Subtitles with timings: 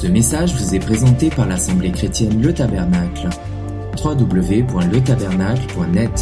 [0.00, 3.28] Ce message vous est présenté par l'Assemblée chrétienne Le Tabernacle.
[4.02, 6.18] www.letabernacle.net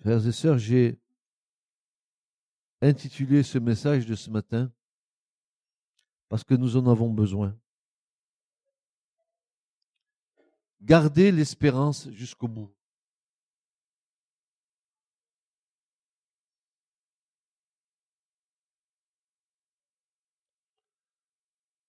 [0.00, 0.98] Frères et sœurs, j'ai
[2.82, 4.72] intitulé ce message de ce matin
[6.28, 7.56] parce que nous en avons besoin.
[10.82, 12.74] Gardez l'espérance jusqu'au bout.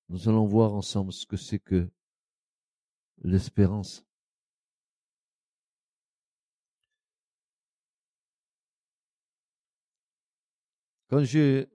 [0.10, 1.90] Nous allons voir ensemble ce que c'est que
[3.24, 4.06] l'espérance.
[11.08, 11.68] Quand j'ai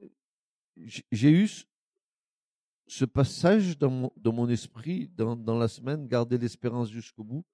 [1.13, 1.49] eu
[2.87, 7.45] ce passage dans mon, dans mon esprit dans, dans la semaine, garder l'espérance jusqu'au bout,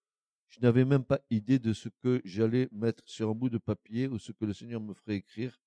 [0.48, 4.08] je n'avais même pas idée de ce que j'allais mettre sur un bout de papier
[4.08, 5.60] ou ce que le Seigneur me ferait écrire.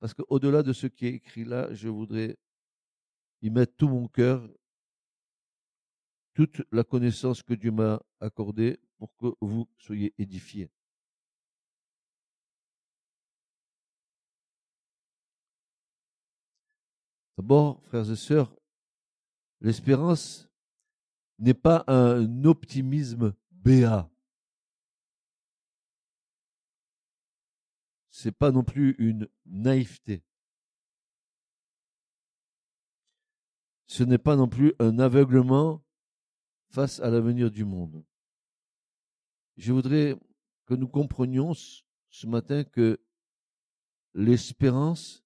[0.00, 2.36] Parce qu'au-delà de ce qui est écrit là, je voudrais
[3.42, 4.48] y mettre tout mon cœur,
[6.34, 10.70] toute la connaissance que Dieu m'a accordée pour que vous soyez édifiés.
[17.36, 18.54] D'abord, frères et sœurs,
[19.60, 20.48] l'espérance
[21.38, 24.08] n'est pas un optimisme béat.
[28.10, 30.22] C'est pas non plus une naïveté.
[33.92, 35.84] Ce n'est pas non plus un aveuglement
[36.70, 38.02] face à l'avenir du monde.
[39.58, 40.18] Je voudrais
[40.64, 42.98] que nous comprenions ce matin que
[44.14, 45.22] l'espérance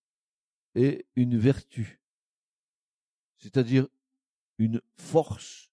[0.75, 2.03] est une vertu,
[3.37, 3.87] c'est-à-dire
[4.59, 5.71] une force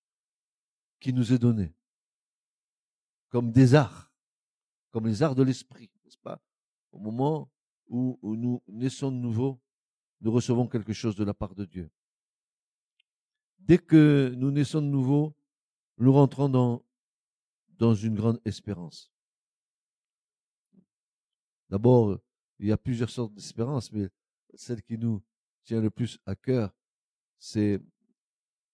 [0.99, 1.73] qui nous est donnée,
[3.29, 4.13] comme des arts,
[4.91, 6.39] comme les arts de l'esprit, n'est-ce pas?
[6.91, 7.51] Au moment
[7.87, 9.59] où, nous naissons de nouveau,
[10.21, 11.89] nous recevons quelque chose de la part de Dieu.
[13.65, 15.33] Dès que nous naissons de nouveau,
[15.97, 16.83] nous rentrons dans,
[17.77, 19.09] dans une grande espérance.
[21.69, 22.19] D'abord,
[22.59, 24.09] il y a plusieurs sortes d'espérances, mais
[24.53, 25.23] celle qui nous
[25.63, 26.75] tient le plus à cœur,
[27.39, 27.81] c'est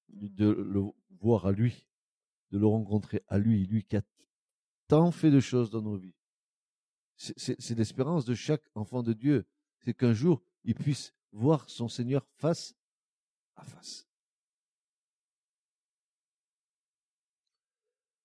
[0.10, 0.82] de le
[1.22, 1.88] voir à lui,
[2.50, 4.02] de le rencontrer à lui, lui qui a
[4.88, 6.16] tant fait de choses dans nos vies.
[7.16, 9.46] C'est l'espérance de chaque enfant de Dieu,
[9.82, 12.76] c'est qu'un jour, il puisse voir son Seigneur face
[13.56, 14.09] à face.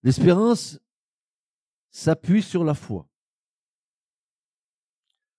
[0.05, 0.79] L'espérance
[1.91, 3.09] s'appuie sur la foi.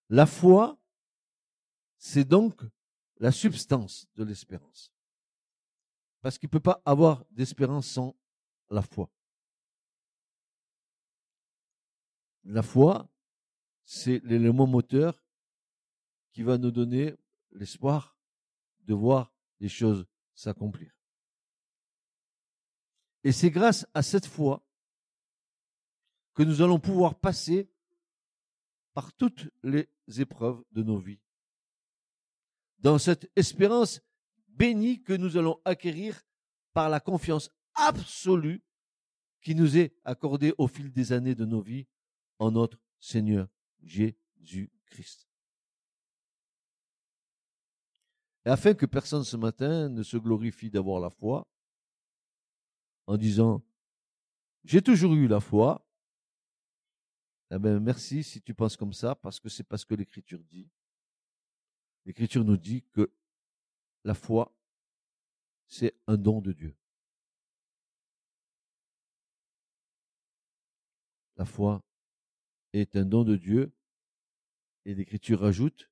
[0.09, 0.77] La foi
[2.07, 2.61] c'est donc
[3.17, 4.93] la substance de l'espérance.
[6.21, 8.15] Parce qu'il ne peut pas avoir d'espérance sans
[8.69, 9.11] la foi.
[12.43, 13.09] La foi,
[13.85, 15.23] c'est l'élément moteur
[16.31, 17.15] qui va nous donner
[17.51, 18.15] l'espoir
[18.81, 20.05] de voir les choses
[20.35, 20.94] s'accomplir.
[23.25, 24.63] Et c'est grâce à cette foi
[26.35, 27.67] que nous allons pouvoir passer
[28.93, 31.19] par toutes les épreuves de nos vies
[32.77, 33.99] dans cette espérance
[34.47, 36.21] bénie que nous allons acquérir
[36.71, 38.63] par la confiance absolue
[39.41, 41.87] qui nous est accordée au fil des années de nos vies
[42.37, 43.47] en notre Seigneur
[43.81, 45.27] Jésus-Christ.
[48.45, 51.47] Et afin que personne ce matin ne se glorifie d'avoir la foi,
[53.07, 53.63] en disant
[54.63, 55.85] j'ai toujours eu la foi,
[57.51, 60.67] eh bien, merci si tu penses comme ça, parce que c'est parce que l'Écriture dit.
[62.05, 63.11] L'Écriture nous dit que
[64.03, 64.51] la foi,
[65.67, 66.75] c'est un don de Dieu.
[71.37, 71.83] La foi
[72.73, 73.71] est un don de Dieu
[74.85, 75.91] et l'Écriture ajoute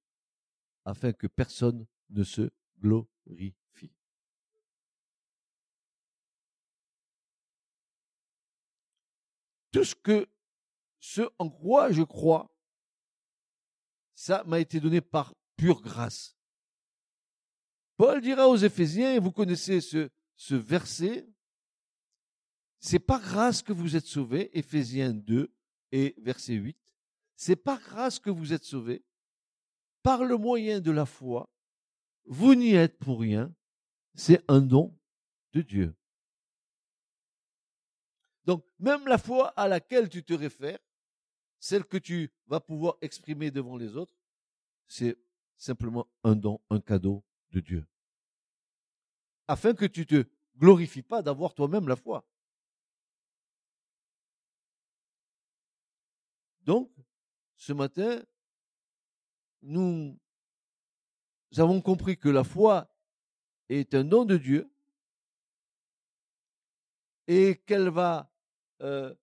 [0.85, 2.49] afin que personne ne se
[2.79, 3.55] glorifie.
[9.73, 10.29] Tout ce que,
[10.99, 12.55] ce en quoi je crois,
[14.15, 16.37] ça m'a été donné par pure grâce.
[17.97, 21.27] Paul dira aux Éphésiens, et vous connaissez ce, ce verset,
[22.79, 25.51] c'est par grâce que vous êtes sauvés, Éphésiens 2
[25.91, 26.77] et verset 8.
[27.35, 29.03] C'est par grâce que vous êtes sauvés,
[30.03, 31.49] par le moyen de la foi.
[32.25, 33.53] Vous n'y êtes pour rien,
[34.13, 34.95] c'est un don
[35.53, 35.95] de Dieu.
[38.45, 40.79] Donc, même la foi à laquelle tu te réfères,
[41.59, 44.17] celle que tu vas pouvoir exprimer devant les autres,
[44.87, 45.17] c'est
[45.55, 47.87] simplement un don, un cadeau de Dieu.
[49.47, 50.25] Afin que tu te
[50.57, 52.25] glorifies pas d'avoir toi-même la foi.
[56.63, 56.91] Donc,
[57.55, 58.21] ce matin,
[59.61, 60.17] nous
[61.57, 62.93] avons compris que la foi
[63.69, 64.69] est un don de Dieu
[67.27, 68.32] et qu'elle va
[68.81, 69.13] euh,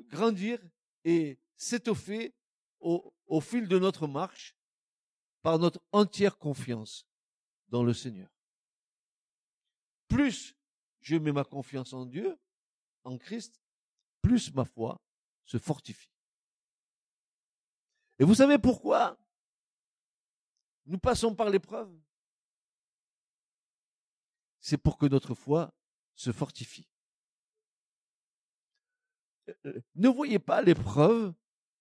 [0.00, 0.60] grandir
[1.04, 2.34] et s'étoffer
[2.80, 4.56] au, au fil de notre marche
[5.42, 7.06] par notre entière confiance
[7.68, 8.30] dans le Seigneur.
[10.08, 10.56] Plus
[11.00, 12.38] je mets ma confiance en Dieu,
[13.04, 13.60] en Christ,
[14.20, 15.00] plus ma foi
[15.44, 16.10] se fortifie.
[18.18, 19.16] Et vous savez pourquoi
[20.86, 21.94] nous passons par l'épreuve?
[24.60, 25.72] C'est pour que notre foi
[26.14, 26.88] se fortifie.
[29.94, 31.34] Ne voyez pas l'épreuve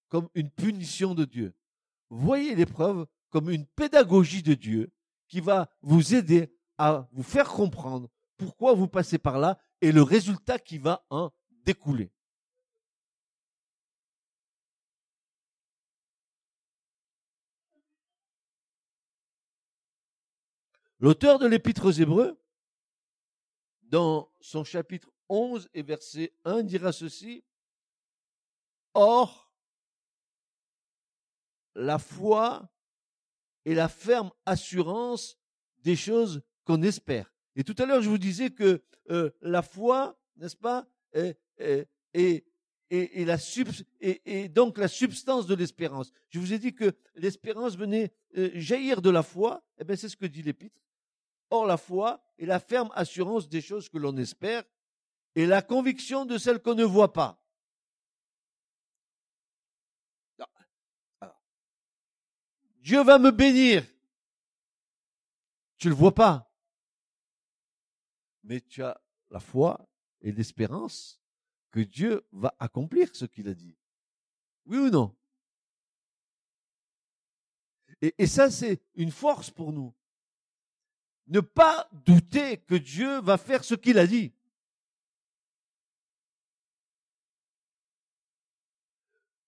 [0.10, 1.54] comme une punition de Dieu.
[2.10, 4.92] Voyez l'épreuve comme une pédagogie de Dieu
[5.28, 10.02] qui va vous aider à vous faire comprendre pourquoi vous passez par là et le
[10.02, 11.32] résultat qui va en
[11.66, 12.12] découler.
[21.00, 22.42] L'auteur de l'épître aux Hébreux,
[23.84, 27.44] dans son chapitre 11 et verset 1, dira ceci.
[29.00, 29.54] Or,
[31.76, 32.68] la foi
[33.64, 35.38] est la ferme assurance
[35.84, 37.32] des choses qu'on espère.
[37.56, 41.38] Et tout à l'heure, je vous disais que euh, la foi, n'est-ce pas, est,
[44.50, 46.12] donc la substance de l'espérance.
[46.30, 49.64] Je vous ai dit que l'espérance venait euh, jaillir de la foi.
[49.78, 50.82] Eh bien, c'est ce que dit l'Épître.
[51.52, 54.64] Or, la foi est la ferme assurance des choses que l'on espère
[55.36, 57.40] et la conviction de celles qu'on ne voit pas.
[62.88, 63.86] Dieu va me bénir.
[65.78, 66.50] Tu le vois pas.
[68.44, 68.98] Mais tu as
[69.30, 69.90] la foi
[70.22, 71.22] et l'espérance
[71.72, 73.76] que Dieu va accomplir ce qu'il a dit.
[74.68, 75.14] Oui ou non?
[78.02, 79.94] Et ça, c'est une force pour nous.
[81.28, 84.34] Ne pas douter que Dieu va faire ce qu'il a dit.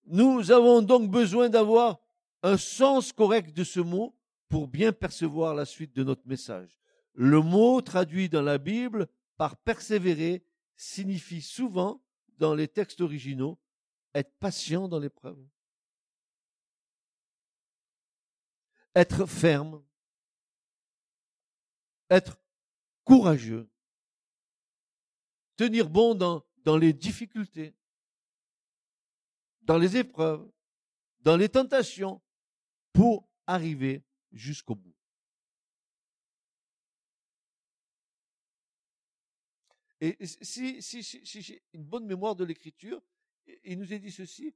[0.08, 2.02] Nous avons donc besoin d'avoir
[2.44, 4.16] un sens correct de ce mot
[4.48, 6.80] pour bien percevoir la suite de notre message.
[7.14, 9.08] Le mot traduit dans la Bible
[9.38, 10.44] par persévérer
[10.76, 12.02] signifie souvent,
[12.38, 13.60] dans les textes originaux,
[14.14, 15.38] être patient dans l'épreuve,
[18.96, 19.84] être ferme,
[22.10, 22.40] être
[23.04, 23.70] courageux,
[25.58, 27.76] tenir bon dans, les difficultés,
[29.62, 30.50] dans les épreuves,
[31.20, 32.22] dans les tentations,
[32.94, 34.96] pour arriver jusqu'au bout.
[40.02, 43.02] Et si, si, j'ai une bonne mémoire de l'écriture,
[43.64, 44.54] il nous est dit ceci,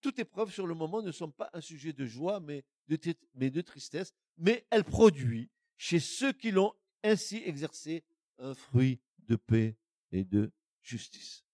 [0.00, 2.98] toute épreuve sur le moment ne sont pas un sujet de joie, mais de,
[3.34, 8.04] mais de tristesse, mais elle produit chez ceux qui l'ont ainsi exercé
[8.38, 9.76] un fruit de paix
[10.12, 10.52] et de
[10.82, 11.47] justice.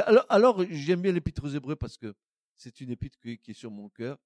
[0.00, 2.14] Alors, j'aime bien l'épître aux Hébreux parce que
[2.54, 4.18] c'est une épître qui, est sur mon cœur.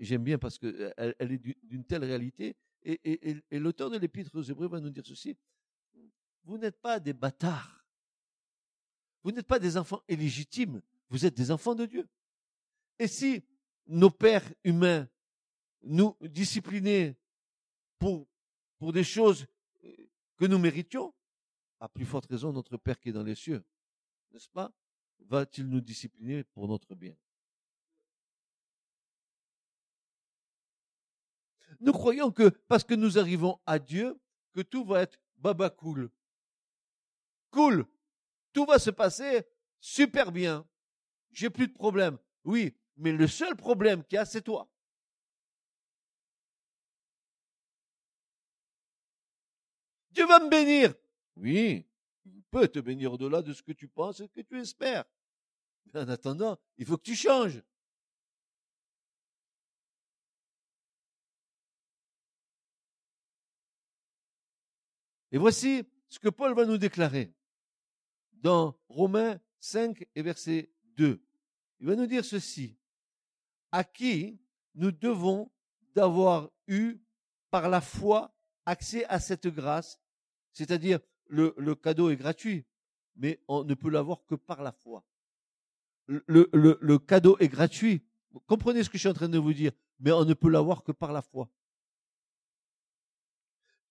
[0.00, 2.56] J'aime bien parce qu'elle elle est d'une telle réalité.
[2.82, 5.36] Et l'auteur de l'épître aux Hébreux va nous dire ceci.
[6.44, 7.84] Vous n'êtes pas des bâtards.
[9.22, 10.82] Vous n'êtes pas des enfants illégitimes.
[11.08, 12.06] Vous êtes des enfants de Dieu.
[12.98, 13.42] Et si
[13.86, 15.08] nos pères humains
[15.82, 17.16] nous disciplinaient
[17.98, 18.26] pour,
[18.78, 19.46] pour des choses
[20.36, 21.14] que nous méritions,
[21.80, 23.64] à plus forte raison notre Père qui est dans les cieux
[24.34, 24.72] n'est-ce pas,
[25.20, 27.16] va-t-il nous discipliner pour notre bien?
[31.80, 34.20] Nous croyons que parce que nous arrivons à Dieu,
[34.52, 36.10] que tout va être baba cool.
[37.50, 37.86] Cool.
[38.52, 39.46] Tout va se passer
[39.80, 40.66] super bien.
[41.30, 42.18] J'ai plus de problème.
[42.44, 44.68] Oui, mais le seul problème qu'il y a, c'est toi.
[50.10, 50.94] Dieu va me bénir.
[51.36, 51.86] Oui,
[52.54, 55.04] peut te bénir au-delà de ce que tu penses et que tu espères.
[55.92, 57.60] Mais en attendant, il faut que tu changes.
[65.32, 67.34] Et voici ce que Paul va nous déclarer
[68.34, 71.20] dans Romains 5 et verset 2.
[71.80, 72.78] Il va nous dire ceci.
[73.72, 74.38] À qui
[74.76, 75.50] nous devons
[75.96, 77.00] d'avoir eu
[77.50, 78.32] par la foi
[78.64, 80.00] accès à cette grâce,
[80.52, 82.64] c'est-à-dire le, cadeau est gratuit,
[83.16, 85.04] mais on ne peut l'avoir que par la foi.
[86.06, 88.04] Le, cadeau est gratuit.
[88.46, 90.82] Comprenez ce que je suis en train de vous dire, mais on ne peut l'avoir
[90.82, 91.48] que par la foi.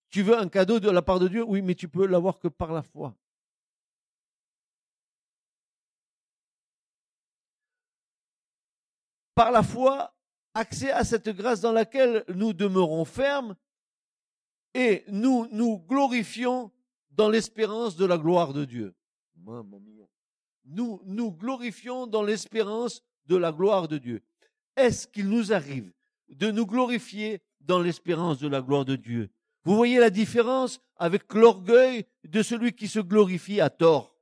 [0.09, 1.43] Tu veux un cadeau de la part de Dieu?
[1.43, 3.15] Oui, mais tu peux l'avoir que par la foi.
[9.35, 10.13] par la foi,
[10.53, 13.55] accès à cette grâce dans laquelle nous demeurons fermes
[14.73, 16.71] et nous nous glorifions
[17.15, 18.93] dans l'espérance de la gloire de Dieu.
[20.65, 24.21] Nous nous glorifions dans l'espérance de la gloire de Dieu.
[24.75, 25.91] Est-ce qu'il nous arrive
[26.29, 29.29] de nous glorifier dans l'espérance de la gloire de Dieu?
[29.65, 34.17] Vous voyez la différence avec l'orgueil de celui qui se glorifie à tort.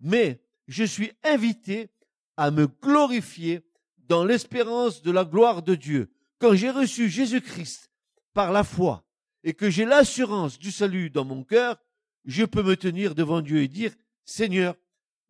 [0.00, 1.90] Mais je suis invité
[2.36, 3.62] à me glorifier
[3.98, 6.12] dans l'espérance de la gloire de Dieu.
[6.38, 7.90] Quand j'ai reçu Jésus-Christ
[8.34, 9.04] par la foi
[9.44, 11.76] et que j'ai l'assurance du salut dans mon cœur,
[12.24, 14.76] je peux me tenir devant Dieu et dire, Seigneur,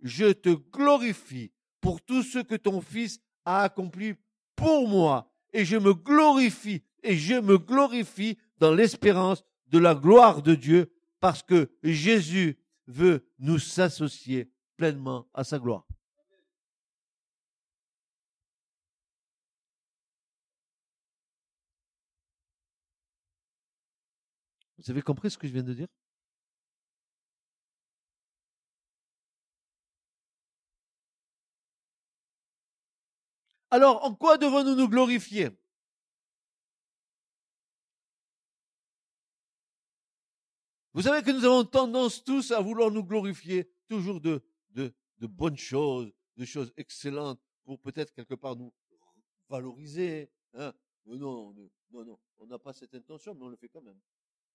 [0.03, 4.15] je te glorifie pour tout ce que ton Fils a accompli
[4.57, 10.43] pour moi, et je me glorifie, et je me glorifie dans l'espérance de la gloire
[10.43, 15.87] de Dieu, parce que Jésus veut nous s'associer pleinement à sa gloire.
[24.79, 25.87] Vous avez compris ce que je viens de dire?
[33.73, 35.49] Alors, en quoi devons-nous nous glorifier?
[40.93, 45.27] Vous savez que nous avons tendance tous à vouloir nous glorifier toujours de, de, de
[45.27, 48.75] bonnes choses, de choses excellentes pour peut-être quelque part nous
[49.49, 50.31] valoriser.
[50.53, 50.75] Hein.
[51.07, 53.99] non, non, non, on n'a pas cette intention, mais on le fait quand même.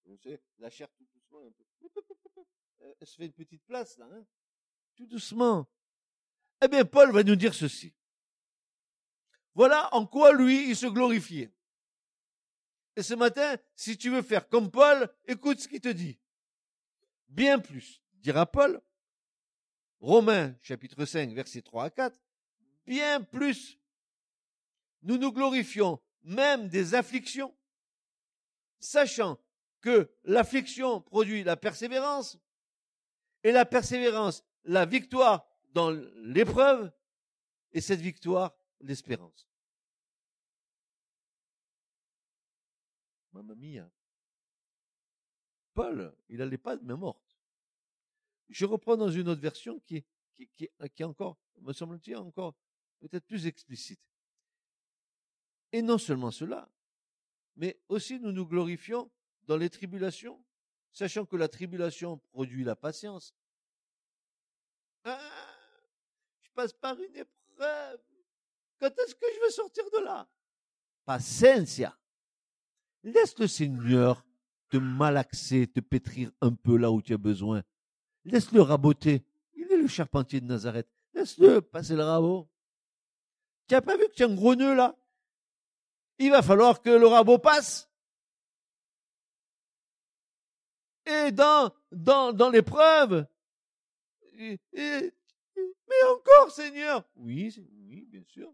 [0.05, 1.41] Vous savez, la chair tout doucement.
[2.99, 4.23] Elle se fait une petite place là, hein.
[4.95, 5.67] tout doucement.
[6.63, 7.95] Eh bien, Paul va nous dire ceci.
[9.57, 11.51] Voilà en quoi lui, il se glorifiait.
[12.95, 16.19] Et ce matin, si tu veux faire comme Paul, écoute ce qu'il te dit.
[17.27, 18.79] Bien plus, dira Paul,
[19.99, 22.21] Romains chapitre 5, versets 3 à 4,
[22.85, 23.79] bien plus,
[25.01, 27.51] nous nous glorifions même des afflictions,
[28.79, 29.39] sachant
[29.81, 32.37] que l'affliction produit la persévérance,
[33.43, 36.91] et la persévérance, la victoire dans l'épreuve,
[37.71, 39.47] et cette victoire, l'espérance.
[43.31, 43.89] Mamma mia.
[45.73, 47.37] Paul, il n'allait pas de main morte.
[48.49, 50.05] Je reprends dans une autre version qui est,
[50.55, 52.55] qui, encore, me semble-t-il, encore
[52.99, 54.01] peut-être plus explicite.
[55.71, 56.71] Et non seulement cela,
[57.55, 59.11] mais aussi nous nous glorifions
[59.43, 60.43] dans les tribulations,
[60.91, 63.35] sachant que la tribulation produit la patience.
[65.03, 65.19] Ah,
[66.41, 68.01] je passe par une épreuve.
[68.79, 70.27] Quand est-ce que je vais sortir de là?
[71.05, 71.97] Paciencia.
[73.03, 74.25] Laisse le Seigneur
[74.69, 77.63] te malaxer, te pétrir un peu là où tu as besoin.
[78.25, 79.25] Laisse-le raboter.
[79.55, 80.89] Il est le charpentier de Nazareth.
[81.13, 82.49] Laisse-le passer le rabot.
[83.67, 84.95] Tu n'as pas vu que tu as un gros nœud là?
[86.19, 87.89] Il va falloir que le rabot passe.
[91.05, 93.25] Et dans, dans, dans l'épreuve,
[94.37, 97.03] mais encore, Seigneur.
[97.15, 97.55] Oui,
[97.87, 98.53] oui, bien sûr.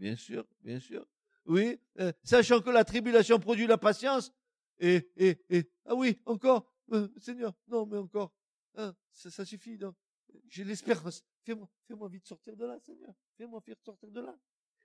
[0.00, 1.06] Bien sûr, bien sûr.
[1.44, 4.32] Oui, euh, sachant que la tribulation produit la patience.
[4.78, 8.32] Et, et, et, ah oui, encore, euh, Seigneur, non, mais encore.
[8.76, 9.78] Hein, ça, suffit.
[10.48, 11.22] J'ai l'espérance.
[11.44, 13.12] Fais-moi, fais-moi vite sortir de là, Seigneur.
[13.36, 14.34] Fais-moi vite sortir de là.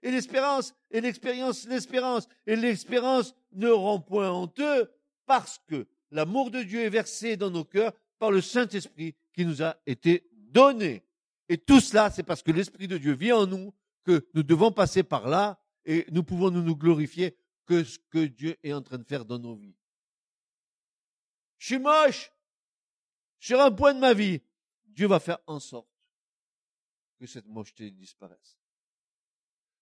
[0.03, 4.91] Et l'espérance, et l'expérience, l'espérance, et l'espérance ne rend point honteux
[5.25, 9.63] parce que l'amour de Dieu est versé dans nos cœurs par le Saint-Esprit qui nous
[9.63, 11.05] a été donné.
[11.48, 13.74] Et tout cela, c'est parce que l'Esprit de Dieu vit en nous,
[14.06, 18.56] que nous devons passer par là, et nous pouvons nous, glorifier que ce que Dieu
[18.64, 19.76] est en train de faire dans nos vies.
[21.58, 22.32] Je suis moche.
[23.40, 24.42] Sur un point de ma vie,
[24.86, 25.90] Dieu va faire en sorte
[27.20, 28.58] que cette mocheté disparaisse.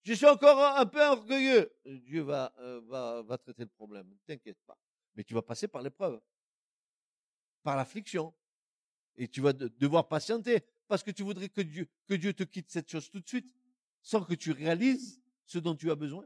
[0.03, 1.71] Je suis encore un peu orgueilleux.
[1.85, 4.09] Dieu va, euh, va, va traiter le problème.
[4.09, 4.77] Ne t'inquiète pas.
[5.15, 6.19] Mais tu vas passer par l'épreuve,
[7.61, 8.33] par l'affliction.
[9.15, 12.69] Et tu vas devoir patienter parce que tu voudrais que Dieu, que Dieu te quitte
[12.69, 13.53] cette chose tout de suite,
[14.03, 16.25] sans que tu réalises ce dont tu as besoin.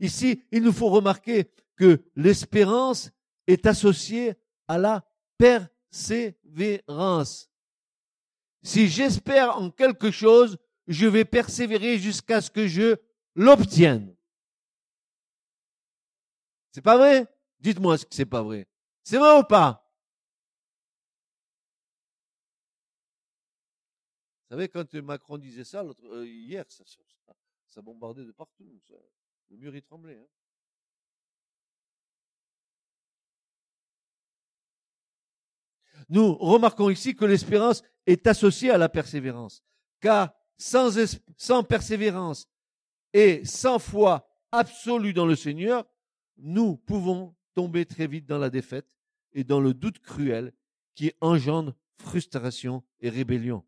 [0.00, 3.12] Ici, il nous faut remarquer que l'espérance
[3.46, 4.34] est associée
[4.66, 7.48] à la persévérance.
[8.62, 12.96] Si j'espère en quelque chose, je vais persévérer jusqu'à ce que je
[13.36, 14.16] l'obtienne.
[16.72, 17.28] C'est pas vrai?
[17.60, 18.66] Dites-moi ce que c'est pas vrai.
[19.04, 19.81] C'est vrai ou pas?
[24.52, 25.84] Savez, quand Macron disait ça
[26.24, 28.64] hier, ça, bombardait de partout.
[29.48, 30.18] le mur, il tremblait.
[30.18, 30.26] Hein.
[36.08, 39.62] nous remarquons ici que l'espérance est associée à la persévérance.
[40.00, 42.46] Car sans persévérance
[43.14, 45.86] et sans foi absolue dans le Seigneur,
[46.36, 48.86] nous pouvons tomber très vite dans la défaite
[49.32, 50.52] et dans le doute cruel
[50.94, 53.64] qui engendre frustration et rébellion.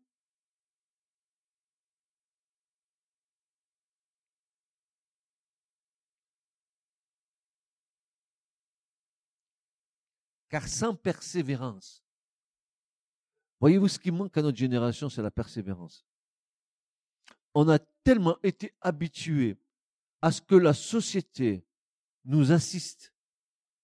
[10.55, 12.01] Car sans persévérance,
[13.59, 16.07] voyez-vous ce qui manque à notre génération, c'est la persévérance.
[17.53, 19.57] On a tellement été habitués
[20.21, 21.67] à ce que la société
[22.23, 23.13] nous assiste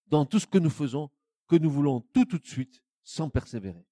[0.08, 1.12] dans tout ce que nous faisons
[1.50, 3.86] que nous voulons tout tout de suite sans persévérer.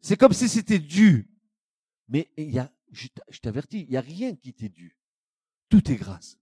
[0.00, 1.28] C'est comme si c'était dû.
[2.06, 2.62] Mais il y
[2.92, 4.96] je t'avertis, il n'y a rien qui t'est dû.
[5.70, 6.38] Tout est grâce.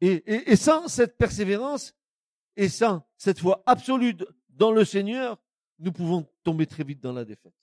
[0.00, 1.94] Et, et, sans cette persévérance
[2.56, 4.16] et sans cette foi absolue
[4.48, 5.38] dans le Seigneur,
[5.78, 7.54] nous pouvons tomber très vite dans la défaite.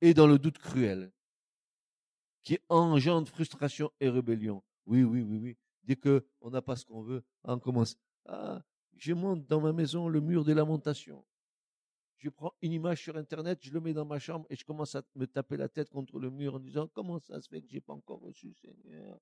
[0.00, 1.12] Et dans le doute cruel
[2.42, 4.62] qui engendre frustration et rébellion.
[4.86, 5.56] Oui, oui, oui, oui.
[5.82, 7.96] Dès que on n'a pas ce qu'on veut, on commence.
[8.24, 8.62] Ah,
[8.96, 11.24] je monte dans ma maison le mur des lamentations.
[12.18, 14.94] Je prends une image sur Internet, je le mets dans ma chambre et je commence
[14.94, 17.68] à me taper la tête contre le mur en disant comment ça se fait que
[17.68, 19.18] j'ai pas encore reçu Seigneur?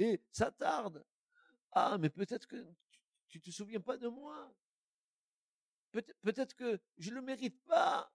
[0.00, 1.04] Et ça tarde.
[1.72, 2.56] Ah, mais peut-être que
[3.28, 4.50] tu, ne te souviens pas de moi.
[6.22, 8.10] Peut-être que je le mérite pas.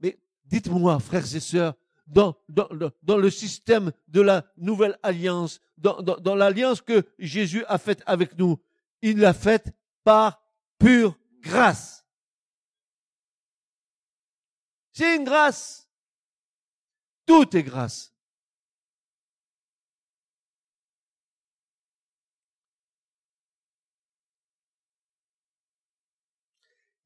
[0.00, 1.74] Mais dites-moi, frères et sœurs,
[2.06, 8.58] dans, le système de la nouvelle alliance, dans l'alliance que Jésus a faite avec nous,
[9.02, 10.42] il l'a faite par
[10.78, 12.06] pure grâce.
[14.92, 15.90] C'est une grâce.
[17.26, 18.09] Tout est grâce.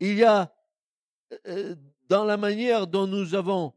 [0.00, 0.52] Il y a
[1.46, 1.74] euh,
[2.08, 3.72] dans la manière dont nous avons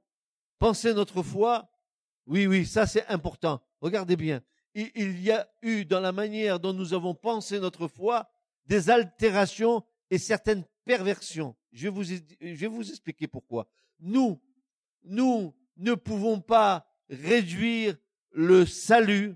[0.60, 1.70] pensé notre foi,
[2.26, 3.62] oui, oui, ça c'est important.
[3.82, 4.42] Regardez bien.
[4.74, 8.30] Il, y a eu dans la manière dont nous avons pensé notre foi
[8.66, 11.56] des altérations et certaines perversions.
[11.72, 13.68] Je vais vous, je vais vous expliquer pourquoi.
[14.00, 14.40] Nous,
[15.04, 17.96] nous ne pouvons pas réduire
[18.32, 19.36] le salut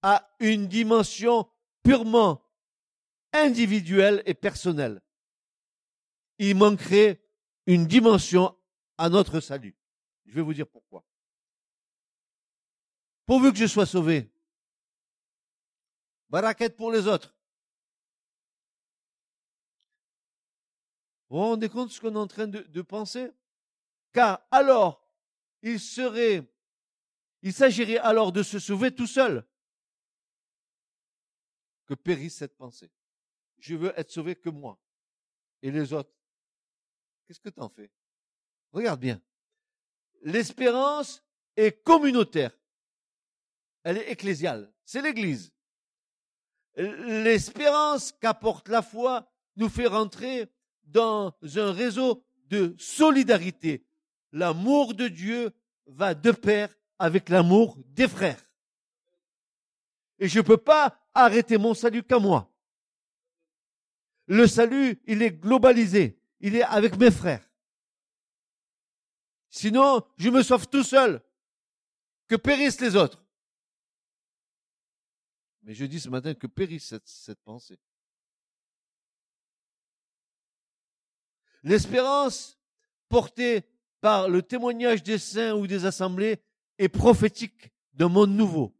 [0.00, 1.46] à une dimension
[1.82, 2.42] purement
[3.34, 5.02] individuelle et personnelle
[6.42, 7.22] il manquerait
[7.66, 8.56] une dimension
[8.96, 9.76] à notre salut.
[10.24, 11.04] Je vais vous dire pourquoi.
[13.26, 14.32] Pourvu que je sois sauvé,
[16.30, 17.36] baraquette pour les autres.
[21.28, 23.30] Vous vous rendez compte de ce qu'on est en train de, de penser?
[24.12, 25.06] Car alors,
[25.62, 26.50] il serait,
[27.42, 29.46] il s'agirait alors de se sauver tout seul
[31.84, 32.90] que périsse cette pensée.
[33.58, 34.80] Je veux être sauvé que moi
[35.60, 36.10] et les autres.
[37.30, 37.88] Qu'est-ce que tu en fais?
[38.72, 39.22] Regarde bien.
[40.22, 41.22] L'espérance
[41.56, 42.50] est communautaire.
[43.84, 44.72] Elle est ecclésiale.
[44.84, 45.52] C'est l'Église.
[46.74, 50.50] L'espérance qu'apporte la foi nous fait rentrer
[50.82, 53.86] dans un réseau de solidarité.
[54.32, 55.52] L'amour de Dieu
[55.86, 58.44] va de pair avec l'amour des frères.
[60.18, 62.52] Et je ne peux pas arrêter mon salut qu'à moi.
[64.26, 67.46] Le salut, il est globalisé il est avec mes frères.
[69.50, 71.22] Sinon, je me sauve tout seul.
[72.28, 73.24] Que périssent les autres.
[75.62, 77.78] Mais je dis ce matin que périsse cette, pensée.
[81.62, 82.58] L'espérance
[83.08, 83.64] portée
[84.00, 86.40] par le témoignage des saints ou des assemblées
[86.78, 88.74] est prophétique d'un monde nouveau.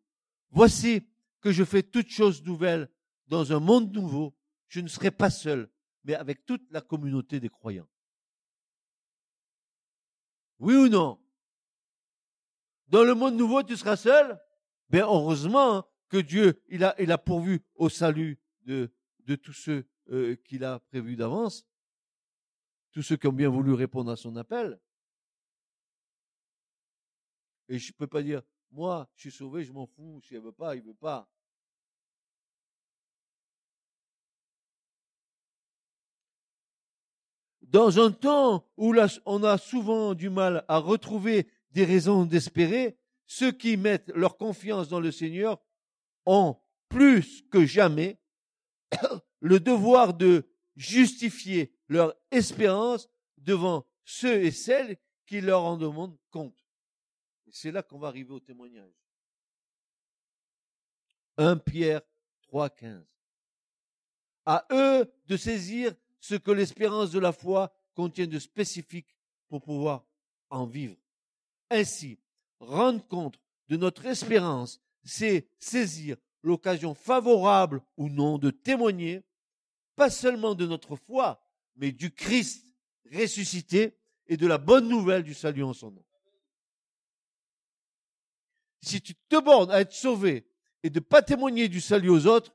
[0.51, 1.07] Voici
[1.40, 2.88] que je fais toutes choses nouvelles
[3.27, 4.35] dans un monde nouveau.
[4.68, 5.68] Je ne serai pas seul,
[6.05, 7.89] mais avec toute la communauté des croyants.
[10.59, 11.19] Oui ou non?
[12.89, 14.39] Dans le monde nouveau, tu seras seul?
[14.89, 18.91] Ben heureusement que Dieu, il a, pourvu au salut de,
[19.43, 21.65] tous ceux euh, qu'il a prévus d'avance,
[22.91, 24.81] tous ceux qui ont bien voulu répondre à son appel.
[27.69, 30.43] Et je ne peux pas dire, moi, je suis sauvé, je m'en fous, si elle
[30.43, 31.31] veut pas, il veut pas.
[37.71, 38.95] Dans un temps où
[39.27, 44.89] on a souvent du mal à retrouver des raisons d'espérer, ceux qui mettent leur confiance
[44.89, 45.63] dans le Seigneur
[46.27, 46.57] ont
[46.89, 48.19] plus que jamais
[49.41, 56.59] le devoir de justifier leur espérance devant ceux et celles qui leur en demandent compte.
[57.53, 58.93] C'est là qu'on va arriver au témoignage.
[61.37, 62.03] 1 Pierre
[62.43, 63.07] 3, 15.
[64.45, 69.17] À eux de saisir ce que l'espérance de la foi contient de spécifique
[69.49, 70.05] pour pouvoir
[70.51, 70.97] en vivre.
[71.71, 72.19] Ainsi,
[72.61, 79.23] rendre compte de notre espérance, c'est saisir l'occasion favorable ou non de témoigner,
[79.97, 81.43] pas seulement de notre foi,
[81.77, 82.67] mais du Christ
[83.13, 86.05] ressuscité et de la bonne nouvelle du salut en son nom.
[88.83, 90.47] Si tu te bornes à être sauvé
[90.83, 92.55] et de ne pas témoigner du salut aux autres,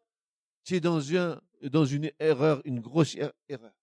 [0.63, 3.73] tu es dans, un, dans une erreur, une grosse er-, erreur.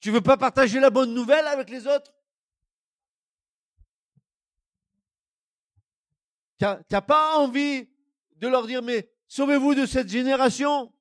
[0.00, 2.12] Tu veux pas partager la bonne nouvelle avec les autres?
[6.58, 7.88] Tu n'as pas envie
[8.36, 10.92] de leur dire, mais sauvez-vous de cette génération?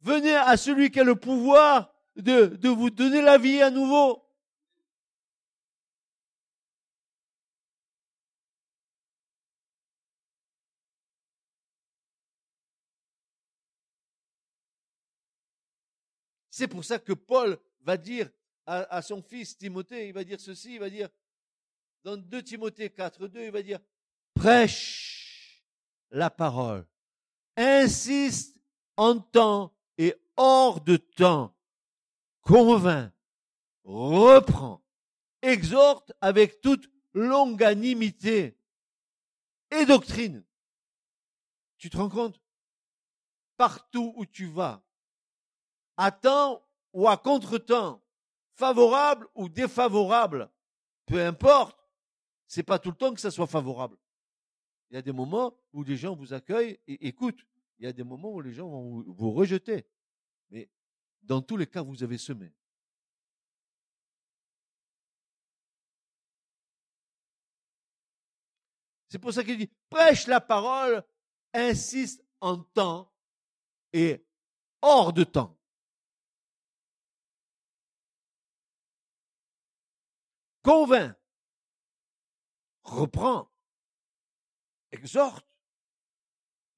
[0.00, 4.24] Venez à celui qui a le pouvoir de vous donner la vie à nouveau.
[16.60, 18.28] C'est pour ça que Paul va dire
[18.66, 21.08] à, son fils Timothée, il va dire ceci, il va dire,
[22.04, 23.80] dans 2 Timothée 4, 2, il va dire,
[24.34, 25.64] prêche
[26.10, 26.86] la parole,
[27.56, 28.60] insiste
[28.98, 31.56] en temps et hors de temps,
[32.42, 33.10] convainc,
[33.82, 34.82] reprend,
[35.40, 38.54] exhorte avec toute longanimité.
[39.70, 40.44] Et doctrine.
[41.78, 42.38] Tu te rends compte?
[43.56, 44.84] Partout où tu vas,
[46.00, 48.02] à temps ou à contre-temps,
[48.54, 50.50] favorable ou défavorable,
[51.04, 51.78] peu importe,
[52.46, 53.98] c'est pas tout le temps que ça soit favorable.
[54.88, 57.46] Il y a des moments où les gens vous accueillent et écoutent.
[57.78, 59.86] Il y a des moments où les gens vont vous rejeter.
[60.48, 60.70] Mais
[61.20, 62.50] dans tous les cas, vous avez semé.
[69.10, 71.04] C'est pour ça qu'il dit, prêche la parole,
[71.52, 73.12] insiste en temps
[73.92, 74.24] et
[74.80, 75.59] hors de temps.
[80.62, 81.14] Convainc,
[82.82, 83.50] reprend,
[84.92, 85.46] exhorte,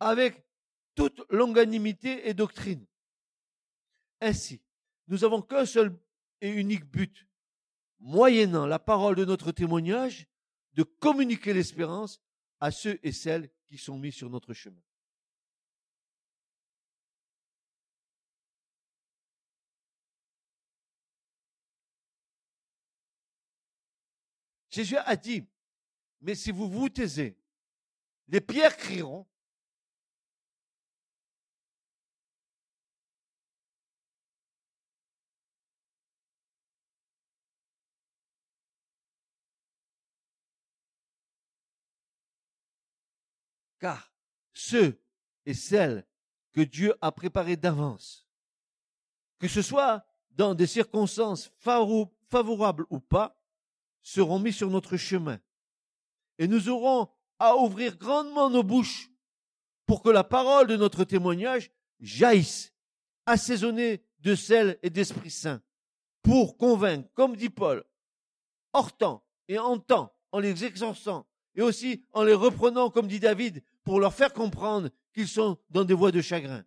[0.01, 0.45] avec
[0.95, 2.87] toute longanimité et doctrine.
[4.21, 4.63] Ainsi,
[5.09, 5.99] nous n'avons qu'un seul
[6.41, 7.27] et unique but,
[8.01, 10.27] moyennant la parole de notre témoignage,
[10.75, 12.21] de communiquer l'espérance
[12.61, 14.81] à ceux et celles qui sont mis sur notre chemin.
[24.73, 25.47] Jésus a dit,
[26.23, 27.39] mais si vous vous taisez,
[28.27, 29.27] les pierres crieront.
[43.79, 44.11] Car
[44.55, 44.99] ceux
[45.45, 46.07] et celles
[46.53, 48.27] que Dieu a préparés d'avance,
[49.39, 53.42] que ce soit dans des circonstances favorables ou pas,
[54.03, 55.41] seront mis sur notre chemin.
[56.39, 59.11] Et nous aurons à ouvrir grandement nos bouches
[59.87, 62.73] pour que la parole de notre témoignage jaillisse,
[63.27, 65.63] assaisonnée de sel et d'Esprit Saint,
[66.23, 67.85] pour convaincre, comme dit Paul,
[68.73, 73.21] hors temps et en temps, en les exorçant, et aussi en les reprenant, comme dit
[73.21, 76.65] David, pour leur faire comprendre qu'ils sont dans des voies de chagrin.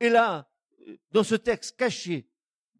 [0.00, 0.50] Et là,
[1.12, 2.28] dans ce texte caché,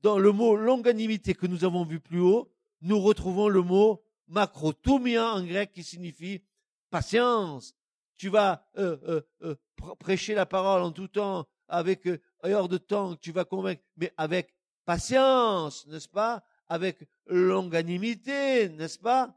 [0.02, 5.34] dans le mot longanimité que nous avons vu plus haut, nous retrouvons le mot macrotomia
[5.34, 6.42] en grec qui signifie
[6.90, 7.74] patience.
[8.16, 12.08] Tu vas euh, euh, euh, prêcher la parole en tout temps, avec
[12.42, 16.44] hors de temps, tu vas convaincre, mais avec patience, n'est-ce pas?
[16.68, 19.34] Avec longanimité, n'est-ce pas?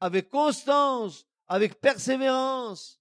[0.00, 3.00] Avec constance, avec persévérance.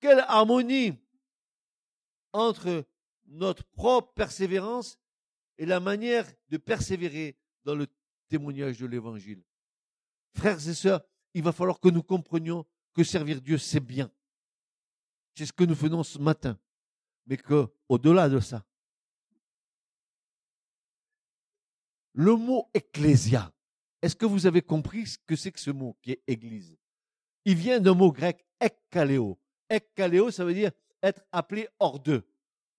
[0.00, 0.96] Quelle harmonie
[2.32, 2.84] entre
[3.30, 4.98] notre propre persévérance
[5.56, 7.86] et la manière de persévérer dans le
[8.28, 9.42] témoignage de l'évangile.
[10.34, 11.02] Frères et sœurs,
[11.34, 14.10] il va falloir que nous comprenions que servir Dieu, c'est bien.
[15.34, 16.58] C'est ce que nous faisons ce matin.
[17.26, 18.64] Mais que, au-delà de ça,
[22.12, 23.52] le mot ecclésia,
[24.02, 26.76] est-ce que vous avez compris ce que c'est que ce mot qui est église?
[27.44, 29.38] Il vient d'un mot grec ekkaleo.
[29.68, 32.26] Ekkaleo, ça veut dire être appelé hors d'eux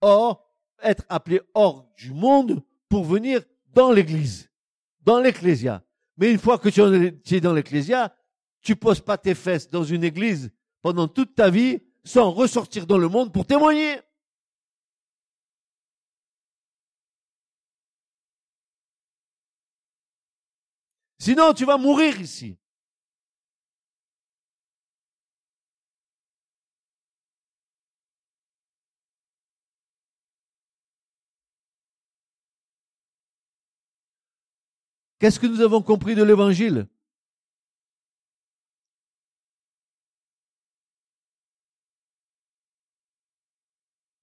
[0.01, 0.47] hors,
[0.81, 3.41] être appelé hors du monde pour venir
[3.73, 4.49] dans l'église,
[5.01, 5.83] dans l'ecclésia.
[6.17, 8.15] Mais une fois que tu es dans l'ecclésia,
[8.61, 12.97] tu poses pas tes fesses dans une église pendant toute ta vie sans ressortir dans
[12.97, 13.99] le monde pour témoigner.
[21.19, 22.57] Sinon, tu vas mourir ici.
[35.21, 36.87] Qu'est-ce que nous avons compris de l'évangile?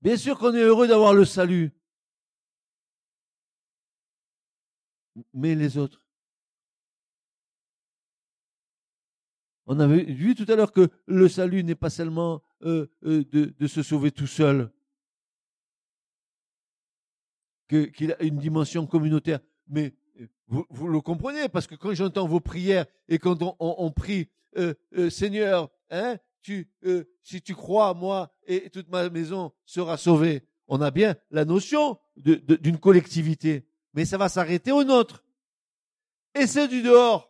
[0.02, 1.70] Bien sûr qu'on est heureux d'avoir le salut.
[5.32, 6.04] Mais les autres?
[9.66, 13.66] On avait vu tout à l'heure que le salut n'est pas seulement euh, euh, de,
[13.68, 14.72] se sauver tout seul,
[17.68, 19.38] qu'il a une dimension communautaire.
[19.68, 19.94] Mais
[20.48, 25.11] vous, le comprenez, parce que quand j'entends vos prières et quand on, prie, euh, euh,
[25.11, 26.16] Seigneur, hein,
[26.85, 31.44] euh, si tu crois, moi et toute ma maison sera sauvée, on a bien la
[31.44, 35.24] notion d'une collectivité, mais ça va s'arrêter au nôtre.
[36.35, 37.28] Et c'est du dehors.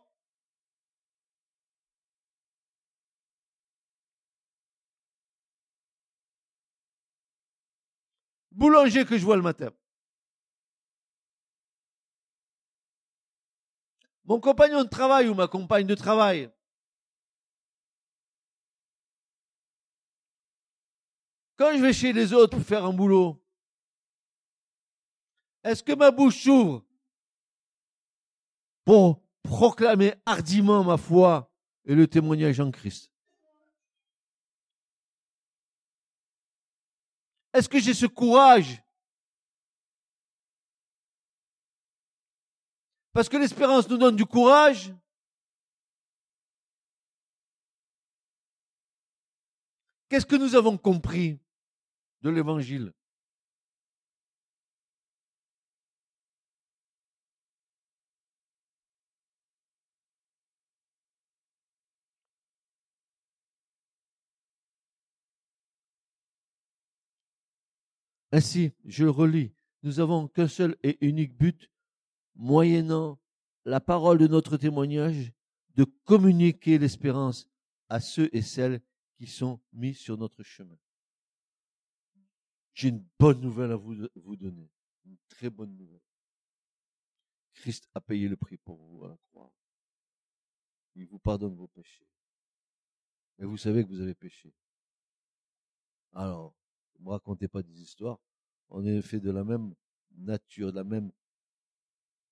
[8.51, 9.71] Boulanger que je vois le matin.
[14.29, 16.51] Mon compagnon de travail ou ma compagne de travail.
[21.57, 23.43] Quand je vais chez les autres pour faire un boulot,
[25.63, 26.85] est-ce que ma bouche s'ouvre
[28.85, 31.51] pour proclamer hardiment ma foi
[31.85, 33.11] et le témoignage en Christ?
[37.51, 38.79] Est-ce que j'ai ce courage
[43.13, 44.93] Parce que l'espérance nous donne du courage.
[50.09, 51.39] Qu'est-ce que nous avons compris
[52.21, 52.93] de l'évangile?
[68.31, 71.69] Ainsi, je relis, nous n'avons qu'un seul et unique but,
[72.39, 73.19] moyennant
[73.65, 75.33] la parole de notre témoignage,
[75.75, 77.47] de communiquer l'espérance
[77.89, 78.81] à ceux et celles
[79.17, 80.77] qui sont mis sur notre chemin.
[82.73, 84.71] J'ai une bonne nouvelle à vous, vous donner,
[85.05, 86.01] une très bonne nouvelle.
[87.53, 89.51] Christ a payé le prix pour vous à la croix.
[90.95, 92.07] Il vous pardonne vos péchés.
[93.37, 94.53] Et vous savez que vous avez péché.
[96.13, 96.55] Alors,
[96.97, 98.19] ne me racontez pas des histoires.
[98.69, 99.75] On est fait de la même
[100.11, 101.11] nature, de la même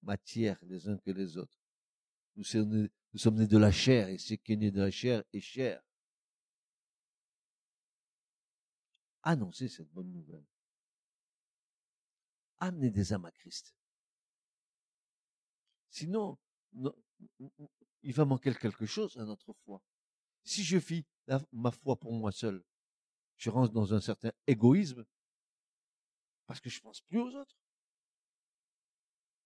[0.04, 1.60] matière les uns que les autres.
[2.36, 2.90] Nous sommes,
[3.36, 5.82] nés, de la chair, et ce qui est né de la chair est chair.
[9.24, 10.46] Annoncez cette bonne nouvelle.
[12.60, 13.76] Amenez des âmes à Christ.
[15.90, 16.38] Sinon,
[18.04, 19.82] il va manquer quelque chose à notre foi.
[20.44, 21.06] Si je vis
[21.52, 22.64] ma foi pour moi seul,
[23.36, 25.06] je rentre dans un certain égoïsme
[26.46, 27.58] parce que je pense plus aux autres.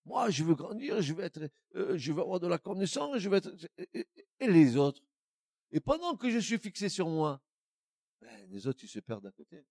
[0.06, 3.30] Moi, je veux grandir, je veux être, euh, je veux avoir de la connaissance, je
[3.30, 3.52] veux être,
[3.94, 4.08] et,
[4.48, 5.02] les autres?
[5.72, 7.40] Et pendant que je suis fixé sur moi,
[8.22, 9.64] ben, les autres, ils se perdent à côté.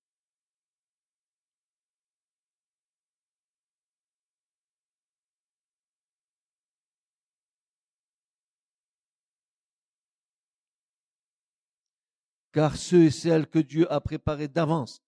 [12.53, 15.03] Car ceux et celles que Dieu a préparés d'avance,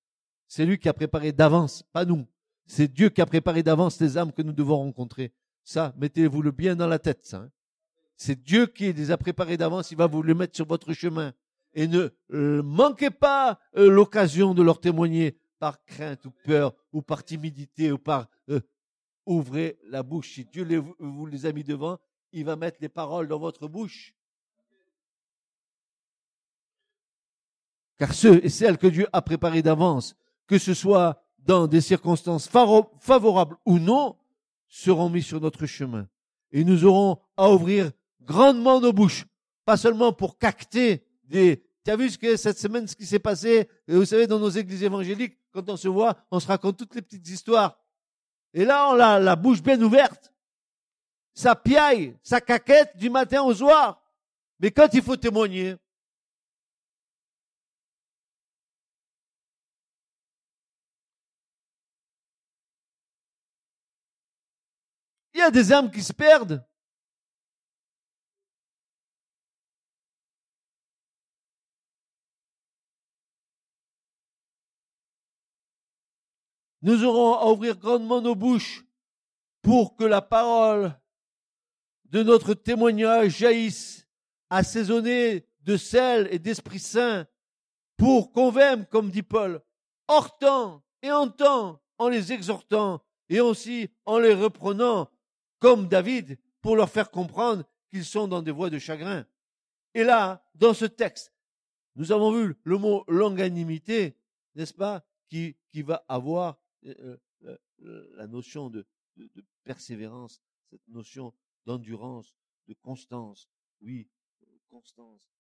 [0.47, 2.27] c'est lui qui a préparé d'avance, pas nous.
[2.67, 5.33] C'est Dieu qui a préparé d'avance les âmes que nous devons rencontrer.
[5.65, 7.39] Ça, mettez-vous le bien dans la tête, ça.
[7.39, 7.51] Hein.
[8.17, 11.33] C'est Dieu qui les a préparés d'avance, il va vous les mettre sur votre chemin.
[11.75, 17.03] Et ne euh, manquez pas euh, l'occasion de leur témoigner par crainte ou peur ou
[17.03, 18.61] par timidité ou par euh,
[19.27, 20.35] ouvrez la bouche.
[20.35, 21.99] Si Dieu vous les a mis devant,
[22.33, 24.15] il va mettre les paroles dans votre bouche.
[27.99, 32.49] Car ceux et celles que Dieu a préparés d'avance, que ce soit dans des circonstances
[32.49, 34.17] favorables ou non,
[34.69, 36.09] seront mis sur notre chemin.
[36.51, 39.27] Et nous aurons à ouvrir grandement nos bouches,
[39.65, 41.65] pas seulement pour cacter des...
[41.85, 44.51] Tu as vu ce que cette semaine, ce qui s'est passé, vous savez, dans nos
[44.51, 47.77] églises évangéliques, quand on se voit, on se raconte toutes les petites histoires.
[48.55, 50.33] Et là, on a la bouche bien ouverte.
[51.35, 54.01] Ça piaille, ça caquette du matin au soir.
[54.61, 55.77] Mais quand il faut témoigner,
[65.49, 66.65] y des âmes qui se perdent?
[76.83, 78.85] Nous aurons à ouvrir grandement nos bouches
[79.63, 80.99] pour que la parole
[82.07, 84.07] de notre témoignage jaillisse,
[84.51, 87.27] assaisonnée de sel et d'Esprit Saint,
[87.97, 89.63] pour qu'on convaincre, comme dit Paul,
[90.09, 95.09] hors temps et en temps, en les exhortant et aussi en les reprenant
[95.63, 99.25] comme David, pour leur faire comprendre qu'ils sont dans des voies de chagrin.
[99.95, 101.33] Et là, dans ce texte,
[101.95, 104.17] nous avons vu le mot longanimité,
[104.57, 108.85] n'est-ce pas, qui, qui va avoir euh, euh, la notion de,
[109.17, 111.33] de, persévérance, cette notion
[111.65, 112.35] d'endurance,
[112.67, 113.49] de constance.
[113.83, 114.11] Oui,
[114.69, 115.31] constance.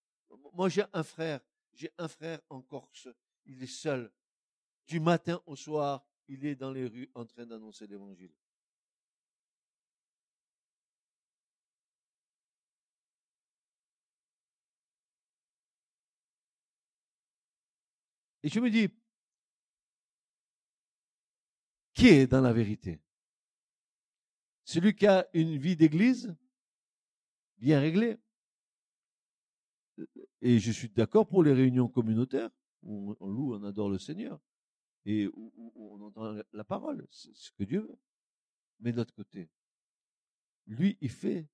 [0.52, 1.40] Moi, j'ai un frère,
[1.74, 3.08] j'ai un frère en Corse,
[3.44, 4.12] il est seul.
[4.87, 8.32] Du matin au soir, il est dans les rues en train d'annoncer l'évangile.
[18.42, 18.88] Et je me dis,
[21.94, 23.00] qui est dans la vérité?
[24.64, 26.35] Celui qui a une vie d'église
[27.59, 28.18] bien réglée.
[30.40, 32.50] Et je suis d'accord pour les réunions communautaires
[32.83, 34.40] où on loue, on adore le Seigneur
[35.05, 37.98] et où, on entend la parole, c'est ce que Dieu veut.
[38.81, 39.48] Mais de l'autre côté,
[40.66, 41.48] lui, il fait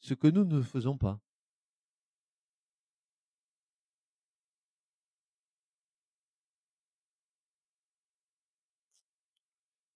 [0.00, 1.20] ce que nous ne faisons pas.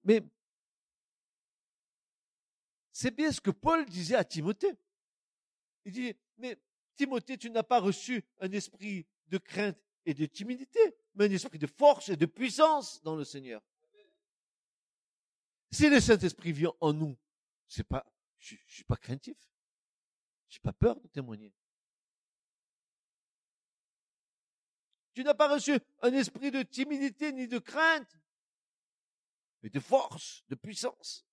[0.06, 0.22] Mais
[2.92, 4.74] c'est bien ce que Paul disait à Timothée.
[5.84, 6.56] Il dit, mais
[6.94, 10.78] Timothée, tu n'as pas reçu un esprit de crainte et de timidité,
[11.14, 13.60] mais un esprit de force et de puissance dans le Seigneur.
[15.72, 17.18] Si le Saint-Esprit vient en nous,
[17.66, 19.36] je, ne suis pas craintif.
[20.48, 21.52] J'ai pas peur de témoigner.
[25.14, 28.16] Tu n'as pas reçu un esprit de timidité ni de crainte,
[29.62, 31.26] mais de force, de puissance.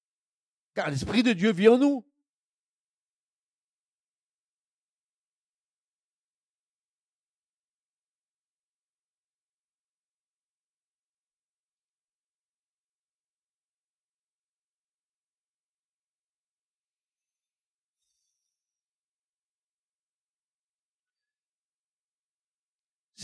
[0.73, 2.05] Car l'Esprit de Dieu vit en nous.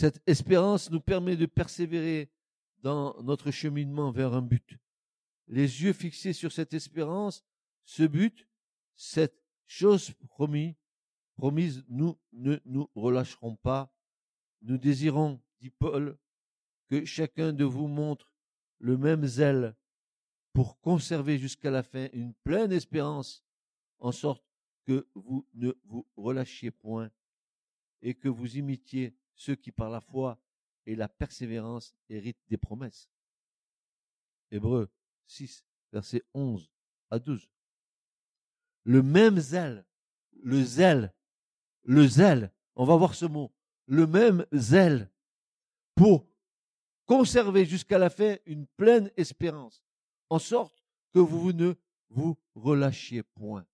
[0.00, 2.30] Cette espérance nous permet de persévérer
[2.78, 4.78] dans notre cheminement vers un but
[5.50, 7.44] les yeux fixés sur cette espérance,
[7.82, 8.48] ce but,
[8.94, 10.74] cette chose promise,
[11.34, 13.92] promise, nous ne nous relâcherons pas.
[14.62, 16.16] Nous désirons, dit Paul,
[16.88, 18.32] que chacun de vous montre
[18.78, 19.74] le même zèle
[20.52, 23.44] pour conserver jusqu'à la fin une pleine espérance,
[23.98, 24.44] en sorte
[24.86, 27.10] que vous ne vous relâchiez point
[28.02, 30.40] et que vous imitiez ceux qui par la foi
[30.86, 33.10] et la persévérance héritent des promesses.
[34.50, 34.90] Hébreu
[35.30, 36.68] 6, verset 11
[37.10, 37.48] à 12.
[38.84, 39.86] Le même zèle,
[40.42, 41.12] le zèle,
[41.84, 43.52] le zèle, on va voir ce mot,
[43.86, 45.10] le même zèle
[45.94, 46.26] pour
[47.06, 49.82] conserver jusqu'à la fin une pleine espérance,
[50.28, 51.74] en sorte que vous ne
[52.08, 53.66] vous relâchiez point.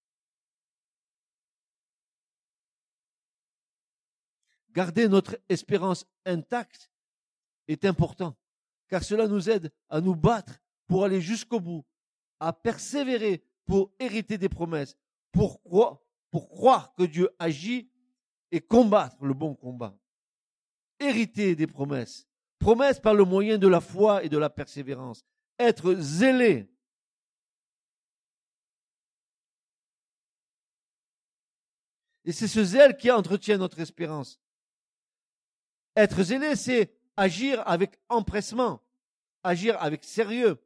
[4.71, 6.90] Garder notre espérance intacte
[7.66, 8.37] est important,
[8.88, 11.85] car cela nous aide à nous battre pour aller jusqu'au bout,
[12.40, 14.96] à persévérer pour hériter des promesses,
[15.33, 17.90] pour croire, que Dieu agit
[18.51, 19.99] et combattre le bon combat.
[20.99, 22.27] Hériter des promesses.
[22.59, 25.25] Promesses par le moyen de la foi et de la persévérance.
[25.59, 26.68] Être zélé.
[32.25, 34.40] Et c'est ce zèle qui entretient notre espérance.
[35.96, 38.83] Être zélé, c'est agir avec empressement,
[39.42, 40.59] agir avec sérieux,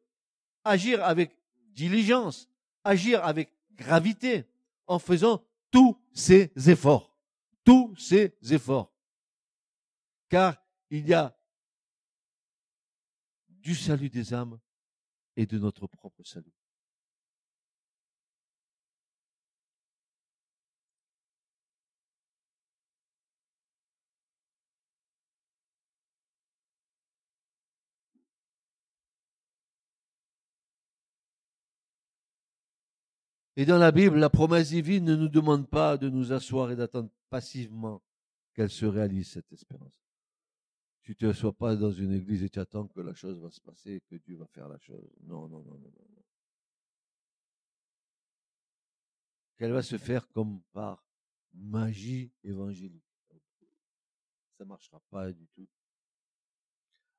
[0.64, 1.37] agir avec
[1.75, 2.49] diligence,
[2.84, 4.45] agir avec gravité,
[4.87, 7.16] en faisant tous ces efforts.
[7.64, 8.93] Tous ces efforts.
[10.28, 10.57] Car
[10.91, 11.37] il y a
[13.49, 14.59] du salut des âmes
[15.37, 16.59] et de notre propre salut.
[33.57, 36.76] Et dans la Bible, la promesse divine ne nous demande pas de nous asseoir et
[36.76, 38.03] d'attendre passivement
[38.55, 39.92] qu'elle se réalise, cette espérance.
[41.03, 43.51] Tu ne te assois pas dans une église et tu attends que la chose va
[43.51, 45.11] se passer, que Dieu va faire la chose.
[45.22, 46.24] Non, non, non, non, non.
[49.57, 51.05] Qu'elle va se faire comme par
[51.55, 53.05] magie évangélique.
[54.57, 55.68] Ça ne marchera pas du tout.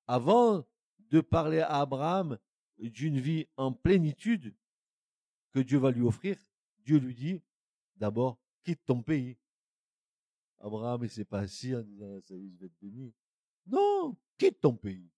[0.08, 0.66] Avant
[1.10, 2.38] de parler à Abraham
[2.78, 4.56] d'une vie en plénitude
[5.52, 6.38] que Dieu va lui offrir,
[6.80, 7.42] Dieu lui dit,
[7.96, 9.38] d'abord, quitte ton pays.
[10.60, 13.14] Abraham, il s'est pas assis en disant, ça y être béni.
[13.66, 15.10] Non, quitte ton pays.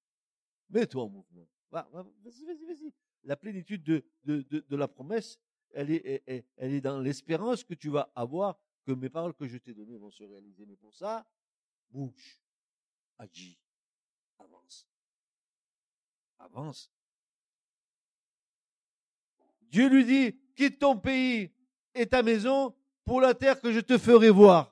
[0.70, 1.48] Mets-toi en mouvement.
[1.72, 2.94] Vas-y, vas-y, vas-y.
[3.24, 5.40] La plénitude de, la promesse,
[5.72, 9.98] elle est dans l'espérance que tu vas avoir que mes paroles que je t'ai données
[9.98, 10.66] vont se réaliser.
[10.66, 11.26] Mais pour ça,
[11.90, 12.42] bouge,
[13.18, 13.60] agis,
[14.40, 14.88] avance.
[16.40, 16.92] Avance.
[19.74, 21.52] Dieu lui dit, quitte ton pays
[21.96, 24.72] et ta maison pour la terre que je te ferai voir.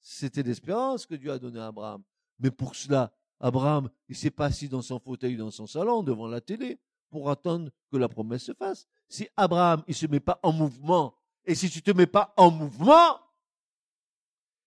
[0.00, 2.02] C'était l'espérance que Dieu a donnée à Abraham.
[2.40, 6.26] Mais pour cela, Abraham, il s'est pas assis dans son fauteuil, dans son salon, devant
[6.26, 8.88] la télé, pour attendre que la promesse se fasse.
[9.08, 11.14] Si Abraham, il se met pas en mouvement,
[11.44, 13.20] et si tu te mets pas en mouvement,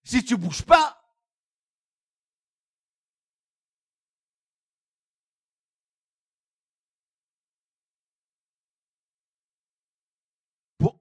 [0.05, 0.94] si tu bouges pas,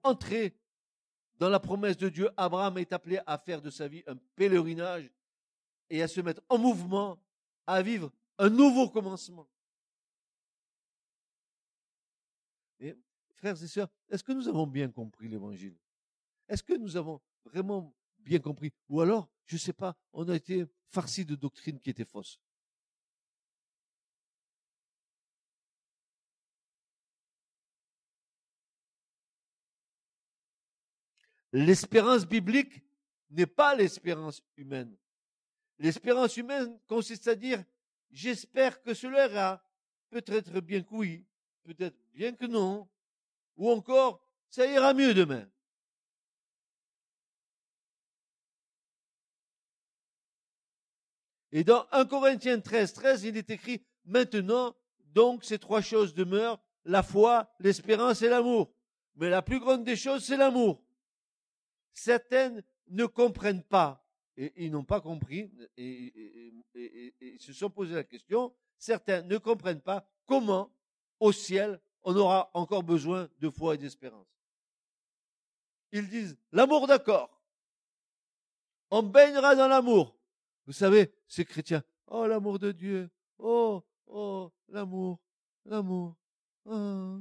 [0.04, 0.56] entrer
[1.38, 5.10] dans la promesse de Dieu, Abraham est appelé à faire de sa vie un pèlerinage
[5.90, 7.18] et à se mettre en mouvement,
[7.66, 9.48] à vivre un nouveau commencement.
[13.34, 15.76] Frères et sœurs, est-ce que nous avons bien compris l'évangile?
[16.48, 18.72] Est-ce que nous avons vraiment bien compris?
[18.88, 22.38] Ou alors, je ne sais pas, on a été farci de doctrines qui étaient fausses?
[31.54, 32.82] L'espérance biblique
[33.30, 34.92] n'est pas l'espérance humaine.
[35.78, 37.62] L'espérance humaine consiste à dire,
[38.10, 39.62] j'espère que cela ira,
[40.10, 41.24] peut-être bien que oui,
[41.62, 42.88] peut-être bien que non,
[43.56, 45.48] ou encore, ça ira mieux demain.
[51.52, 54.74] Et dans 1 Corinthiens 13, 13, il est écrit, maintenant,
[55.12, 58.74] donc, ces trois choses demeurent, la foi, l'espérance et l'amour.
[59.14, 60.84] Mais la plus grande des choses, c'est l'amour
[61.94, 64.04] certaines ne comprennent pas,
[64.36, 69.80] et ils n'ont pas compris, et, et, se sont posé la question, certains ne comprennent
[69.80, 70.70] pas comment,
[71.20, 74.26] au ciel, on aura encore besoin de foi et d'espérance.
[75.92, 77.40] Ils disent, l'amour d'accord.
[78.90, 80.18] On baignera dans l'amour.
[80.66, 85.20] Vous savez, ces chrétiens, oh l'amour de Dieu, oh, oh, l'amour,
[85.64, 86.16] l'amour.
[86.64, 87.18] Oh.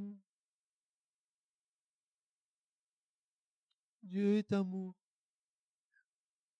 [4.13, 4.93] Dieu est amour.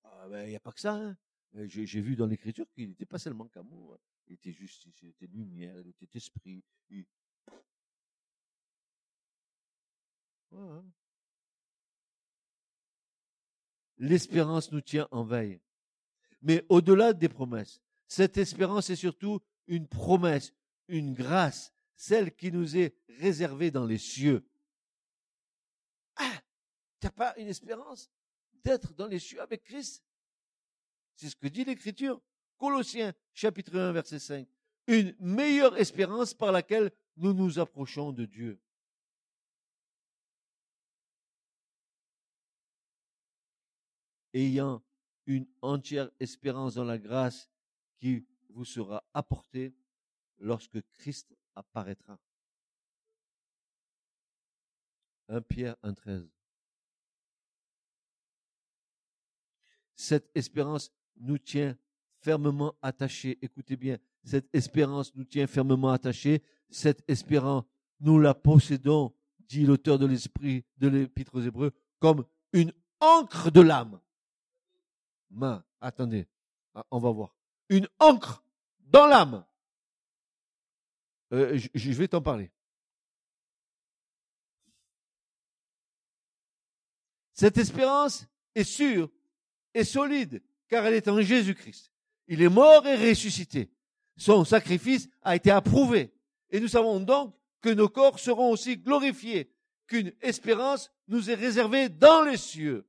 [0.04, 0.95] Ah ben, il n'y a pas que ça.
[0.95, 1.16] Hein.
[1.54, 3.93] J'ai vu dans l'écriture qu'il n'était pas seulement qu'amour.
[3.93, 3.99] Hein.
[4.26, 6.64] Il était justice, il était lumière, il était esprit.
[13.99, 15.62] L'espérance nous tient en veille.
[16.41, 20.56] Mais au-delà des promesses, cette espérance est surtout une promesse,
[20.88, 24.43] une grâce, celle qui nous est réservée dans les cieux.
[27.04, 28.10] N'as pas une espérance
[28.64, 30.04] d'être dans les cieux avec Christ
[31.16, 32.22] C'est ce que dit l'Écriture.
[32.58, 34.47] Colossiens chapitre 1 verset 5.
[34.88, 38.60] Une meilleure espérance par laquelle nous nous approchons de Dieu.
[44.34, 44.82] Ayant
[45.26, 47.49] une entière espérance dans la grâce
[47.97, 49.74] qui vous sera apportée
[50.39, 52.18] lorsque Christ apparaîtra.
[55.28, 56.30] 1 Pierre 1.13.
[60.04, 61.78] Cette espérance nous tient
[62.20, 63.39] fermement attachés.
[63.41, 66.43] Écoutez bien, cette espérance nous tient fermement attachés.
[66.70, 67.64] Cette espérance,
[68.01, 73.62] nous la possédons, dit l'auteur de l'esprit de l'épître aux Hébreux, comme une encre de
[73.62, 74.01] l'âme.
[75.30, 76.28] Ma, attendez,
[76.76, 77.34] ah, on va voir.
[77.70, 78.43] Une encre
[78.82, 79.45] dans l'âme.
[81.32, 82.51] Euh, je vais t'en parler.
[87.32, 89.10] Cette espérance est sûre
[89.74, 91.91] est solide, car elle est en Jésus-Christ.
[92.28, 93.71] Il est mort et ressuscité.
[94.17, 96.13] Son sacrifice a été approuvé.
[96.49, 99.51] Et nous savons donc que nos corps seront aussi glorifiés,
[99.88, 102.88] qu'une espérance nous est réservée dans les cieux.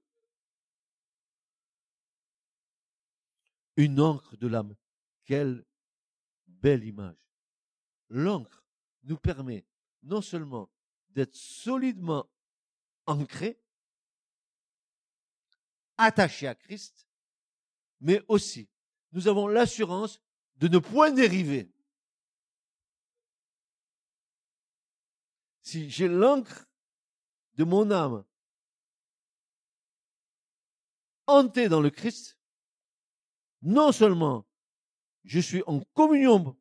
[3.77, 4.77] Une encre de l'âme.
[5.25, 5.65] Quelle
[6.47, 7.17] belle image.
[8.11, 8.65] L'encre
[9.05, 9.65] nous permet
[10.03, 10.71] non seulement
[11.11, 12.29] d'être solidement
[13.07, 13.59] ancrés,
[15.97, 17.07] attachés à Christ,
[18.01, 18.69] mais aussi
[19.15, 20.21] nous avons l'assurance
[20.57, 21.71] de ne point dériver.
[25.63, 26.69] Si j'ai l'encre
[27.55, 28.25] de mon âme
[31.27, 32.39] hantée dans le Christ,
[33.63, 34.45] non seulement
[35.25, 36.57] je suis en communion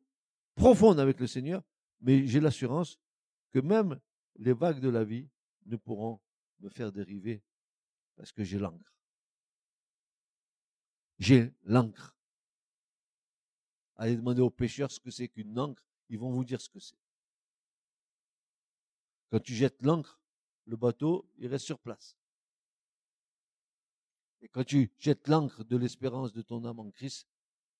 [0.54, 1.62] profonde avec le Seigneur,
[2.00, 2.98] mais j'ai l'assurance
[3.50, 4.00] que même
[4.36, 5.28] les vagues de la vie
[5.66, 6.20] ne pourront
[6.60, 7.42] me faire dériver
[8.16, 8.93] parce que j'ai l'encre.
[11.18, 12.16] J'ai l'encre.
[13.96, 16.80] Allez demander aux pêcheurs ce que c'est qu'une encre, ils vont vous dire ce que
[16.80, 16.98] c'est.
[19.30, 20.20] Quand tu jettes l'encre,
[20.66, 22.16] le bateau, il reste sur place.
[24.40, 27.28] Et quand tu jettes l'encre de l'espérance de ton âme en Christ,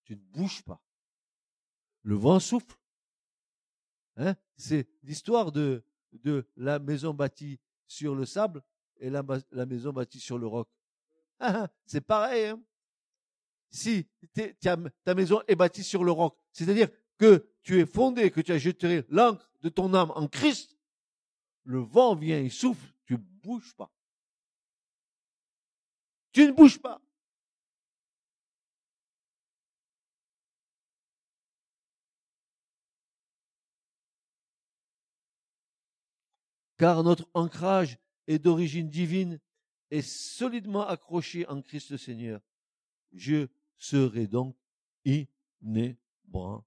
[0.04, 0.82] tu ne bouges pas.
[2.02, 2.78] Le vent souffle.
[4.16, 4.36] Hein?
[4.56, 8.62] C'est l'histoire de, de la maison bâtie sur le sable
[8.98, 10.68] et la, la maison bâtie sur le roc.
[11.86, 12.46] c'est pareil.
[12.46, 12.62] Hein?
[13.74, 14.06] Si
[14.60, 18.58] ta maison est bâtie sur le roc, c'est-à-dire que tu es fondé, que tu as
[18.58, 20.78] jeté l'encre de ton âme en Christ,
[21.64, 23.92] le vent vient, il souffle, tu bouges pas.
[26.30, 27.02] Tu ne bouges pas.
[36.78, 37.98] Car notre ancrage
[38.28, 39.40] est d'origine divine
[39.90, 42.40] et solidement accroché en Christ Seigneur.
[43.12, 43.48] Je
[43.84, 44.56] serai donc
[45.04, 46.64] inébranlable.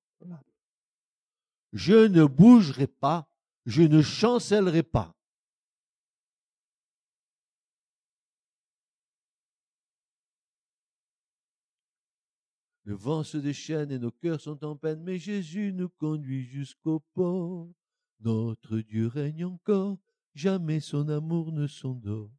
[1.74, 3.30] Je ne bougerai pas,
[3.66, 5.14] je ne chancellerai pas.
[12.84, 17.02] Le vent se déchaîne et nos cœurs sont en peine, mais Jésus nous conduit jusqu'au
[17.14, 17.70] port.
[18.22, 19.98] Notre Dieu règne encore,
[20.34, 22.32] jamais son amour ne s'endort.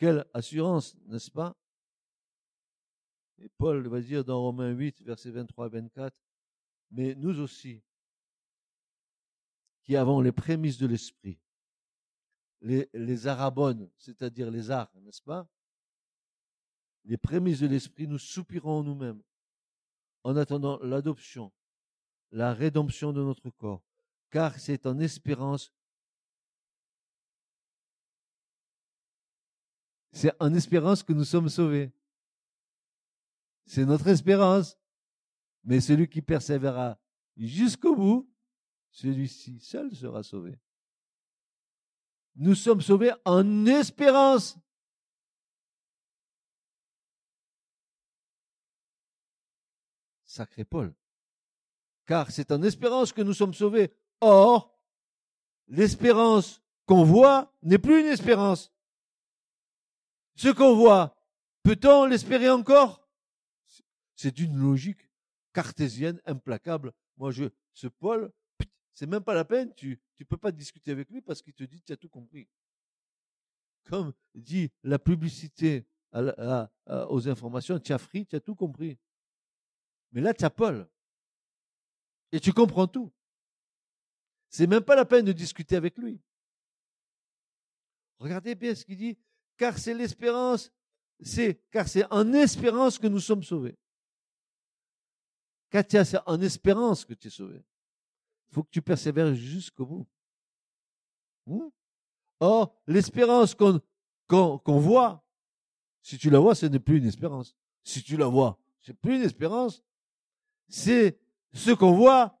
[0.00, 1.54] Quelle assurance, n'est-ce pas?
[3.36, 6.16] Et Paul va dire dans Romains 8, versets 23 et 24,
[6.92, 7.82] mais nous aussi,
[9.82, 11.38] qui avons les prémices de l'esprit,
[12.62, 15.46] les, les arabones, c'est-à-dire les arts, n'est-ce pas?
[17.04, 19.22] Les prémices de l'esprit, nous soupirons nous-mêmes
[20.24, 21.52] en attendant l'adoption,
[22.30, 23.84] la rédemption de notre corps,
[24.30, 25.70] car c'est en espérance
[30.12, 31.92] c'est en espérance que nous sommes sauvés.
[33.66, 34.76] C'est notre espérance.
[35.62, 36.98] Mais celui qui persévérera
[37.36, 38.30] jusqu'au bout,
[38.90, 40.58] celui-ci seul sera sauvé.
[42.36, 44.56] Nous sommes sauvés en espérance.
[50.24, 50.94] Sacré Paul.
[52.06, 53.92] Car c'est en espérance que nous sommes sauvés.
[54.20, 54.76] Or,
[55.68, 58.72] l'espérance qu'on voit n'est plus une espérance.
[60.40, 61.14] Ce qu'on voit,
[61.62, 63.06] peut-on l'espérer encore?
[64.16, 65.10] C'est une logique
[65.52, 66.94] cartésienne implacable.
[67.18, 68.32] Moi, je, ce Paul,
[68.94, 71.64] c'est même pas la peine, tu ne peux pas discuter avec lui parce qu'il te
[71.64, 72.48] dit tu as tout compris.
[73.84, 78.98] Comme dit la publicité aux informations, tu as tu as tout compris.
[80.12, 80.88] Mais là, tu as Paul.
[82.32, 83.12] Et tu comprends tout.
[84.48, 86.18] C'est même pas la peine de discuter avec lui.
[88.18, 89.18] Regardez bien ce qu'il dit,
[89.60, 90.72] car c'est l'espérance,
[91.20, 93.76] c'est, car c'est en espérance que nous sommes sauvés.
[95.68, 97.62] Katia, c'est en espérance que tu es sauvé.
[98.48, 100.06] Il faut que tu persévères jusqu'au bout.
[101.44, 101.68] Hmm?
[102.40, 103.82] Or, l'espérance qu'on
[104.26, 105.22] qu'on voit,
[106.00, 107.54] si tu la vois, ce n'est plus une espérance.
[107.84, 109.84] Si tu la vois, c'est plus une espérance.
[110.68, 111.20] C'est
[111.52, 112.38] ce qu'on voit.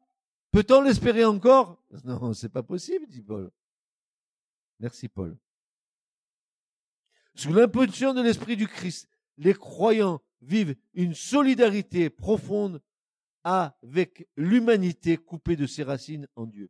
[0.52, 1.82] Peut-on l'espérer encore?
[2.02, 3.50] Non, c'est pas possible, dit Paul.
[4.78, 5.36] Merci, Paul.
[7.40, 12.82] Sous l'impulsion de l'Esprit du Christ, les croyants vivent une solidarité profonde
[13.44, 16.68] avec l'humanité coupée de ses racines en Dieu.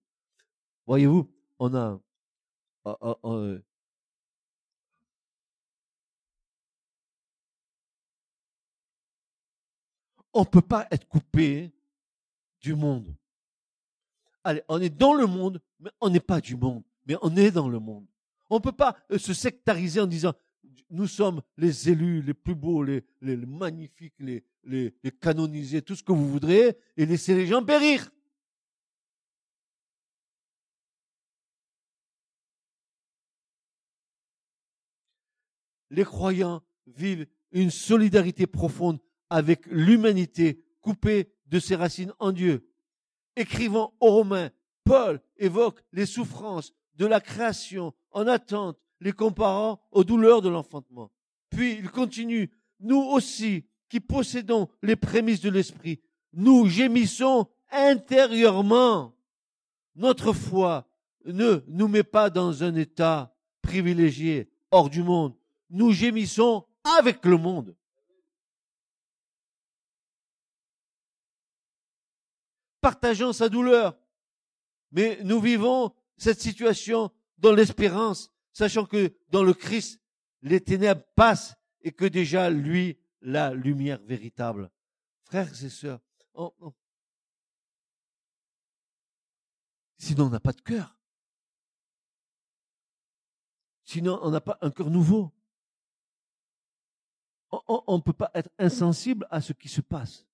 [0.87, 2.01] Voyez-vous, on a
[2.87, 3.61] euh, euh, euh,
[10.33, 11.73] on ne peut pas être coupé
[12.61, 13.13] du monde.
[14.45, 17.51] Allez, on est dans le monde, mais on n'est pas du monde, mais on est
[17.51, 18.07] dans le monde.
[18.49, 20.33] On ne peut pas se sectariser en disant
[20.91, 26.29] nous sommes les élus les plus beaux, les, magnifiques, les, canonisés, tout ce que vous
[26.29, 28.11] voudrez, et laisser les gens périr.
[35.91, 42.69] Les croyants vivent une solidarité profonde avec l'humanité coupée de ses racines en Dieu.
[43.37, 44.51] Écrivant aux Romains,
[44.85, 51.11] Paul évoque les souffrances de la création en attente les comparant aux douleurs de l'enfantement.
[51.51, 56.01] Puis il continue, nous aussi, qui possédons les prémices de l'esprit,
[56.33, 59.17] nous gémissons intérieurement.
[59.97, 60.89] Notre foi
[61.25, 65.35] ne nous met pas dans un état privilégié, hors du monde.
[65.71, 66.67] nous gémissons
[66.99, 67.77] avec le monde.
[72.81, 73.97] Partageant sa douleur.
[74.93, 80.03] Mais nous vivons cette situation dans l'espérance, sachant que dans le Christ,
[80.43, 84.71] les ténèbres passent et que déjà lui, la lumière véritable.
[85.23, 86.01] Frères et sœurs,
[89.97, 90.99] sinon on n'a pas de cœur.
[93.85, 95.33] Sinon on n'a pas un cœur nouveau.
[97.67, 100.27] On ne peut pas être insensible à ce qui se passe,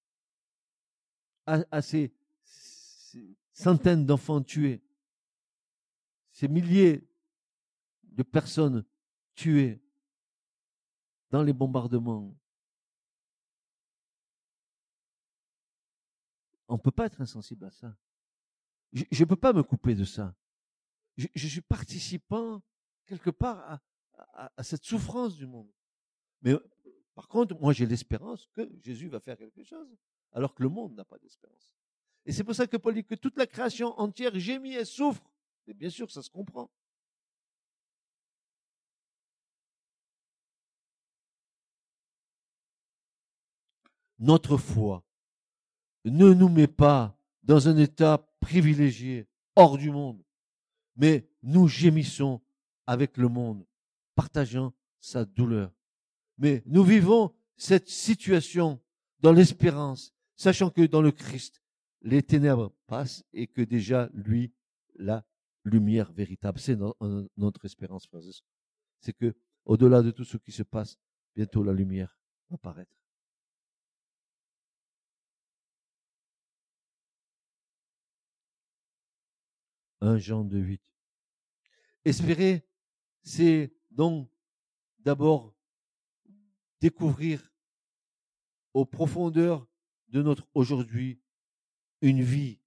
[1.47, 2.13] à, ces,
[3.53, 4.83] centaines d'enfants tués,
[6.33, 7.06] ces milliers
[8.17, 8.85] de personnes
[9.35, 9.81] tuées
[11.31, 12.35] dans les bombardements.
[16.69, 17.97] On ne peut pas être insensible à ça.
[18.93, 20.35] Je ne peux pas me couper de ça.
[21.17, 22.63] Je, suis participant
[23.05, 23.81] quelque part
[24.15, 25.71] à, à, cette souffrance du monde.
[26.43, 26.55] Mais
[27.15, 29.89] par contre, moi j'ai l'espérance que Jésus va faire quelque chose,
[30.33, 31.77] alors que le monde n'a pas d'espérance.
[32.25, 35.23] Et c'est pour ça que Paul dit que toute la création entière gémit et souffre.
[35.67, 36.71] Et bien sûr, ça se comprend.
[44.19, 45.05] Notre foi
[46.05, 50.23] ne nous met pas dans un état privilégié, hors du monde,
[50.97, 52.41] mais nous gémissons
[52.87, 53.67] avec le monde,
[54.15, 55.73] partageant sa douleur.
[56.39, 58.81] Mais nous vivons cette situation
[59.21, 61.63] dans l'espérance, sachant que dans le Christ,
[62.03, 64.53] les ténèbres passent et que déjà, lui,
[64.97, 65.25] la
[65.65, 66.59] lumière véritable.
[66.59, 66.79] C'est
[67.37, 68.23] notre espérance, frères
[69.01, 70.99] C'est que, au-delà de tout ce qui se passe,
[71.35, 72.19] bientôt la lumière
[72.51, 72.97] va paraître.
[80.01, 80.83] 1 Jean 2, 8.
[82.05, 82.67] Espérer,
[83.23, 84.31] c'est donc
[84.99, 85.55] d'abord
[86.81, 87.53] découvrir
[88.75, 89.67] aux profondeurs
[90.09, 91.21] de notre aujourd'hui
[92.03, 92.61] une vie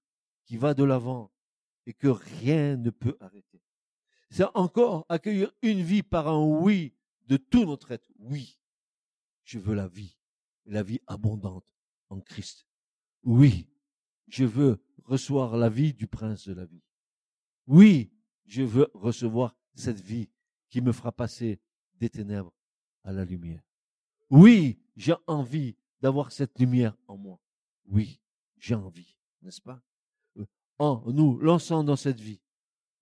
[0.45, 1.31] qui va de l'avant
[1.85, 3.61] et que rien ne peut arrêter.
[4.29, 6.93] C'est encore accueillir une vie par un oui
[7.27, 8.09] de tout notre être.
[8.17, 8.59] Oui,
[9.43, 10.17] je veux la vie,
[10.65, 11.65] la vie abondante
[12.09, 12.67] en Christ.
[13.23, 13.67] Oui,
[14.27, 16.83] je veux recevoir la vie du prince de la vie.
[17.69, 18.09] Oui,
[18.47, 20.27] je veux recevoir cette vie
[20.71, 21.59] qui me fera passer
[21.99, 22.51] des ténèbres
[23.03, 23.61] à la lumière.
[24.31, 27.39] Oui, j'ai envie d'avoir cette lumière en moi.
[27.85, 28.19] Oui,
[28.57, 29.83] j'ai envie, n'est-ce pas?
[30.37, 30.47] Euh,
[30.79, 32.41] En nous lançant dans cette vie,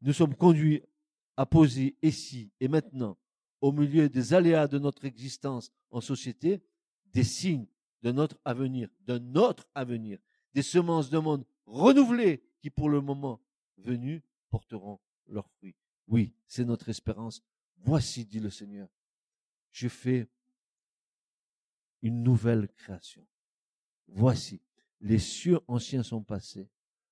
[0.02, 0.84] nous sommes conduits
[1.38, 3.18] à poser ici et maintenant,
[3.62, 6.62] au milieu des aléas de notre existence en société,
[7.06, 7.68] des signes
[8.02, 10.20] de notre avenir, de notre avenir,
[10.54, 13.40] des semences de monde renouvelées qui, pour le moment
[13.78, 15.76] venu, porteront leurs fruits.
[16.08, 17.42] Oui, c'est notre espérance.
[17.78, 18.90] Voici, dit le Seigneur,
[19.72, 20.30] je fais
[22.02, 23.26] une nouvelle création.
[24.08, 24.62] Voici,
[25.02, 26.70] les cieux anciens sont passés,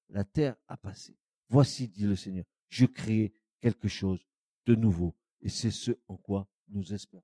[0.10, 1.18] la terre a passé.
[1.50, 4.26] Voici, dit le Seigneur, je crée quelque chose
[4.66, 5.16] de nouveau.
[5.42, 7.24] Et c'est ce en quoi nous espérons.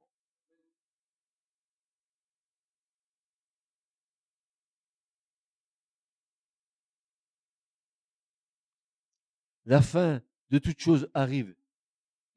[9.66, 11.56] La fin de toute chose arrive.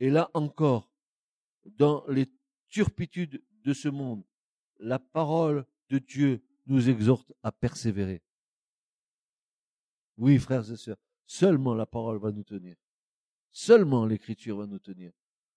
[0.01, 0.91] Et là encore,
[1.65, 2.27] dans les
[2.69, 4.25] turpitudes de ce monde,
[4.79, 8.23] la parole de Dieu nous exhorte à persévérer.
[10.17, 12.77] Oui, frères et sœurs, seulement la parole va nous tenir.
[13.51, 15.13] Seulement l'écriture va nous tenir.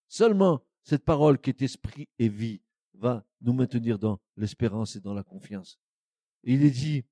[0.08, 2.62] Seulement cette parole qui est esprit et vie
[2.94, 5.78] va nous maintenir dans l'espérance et dans la confiance.
[6.42, 7.04] il est dit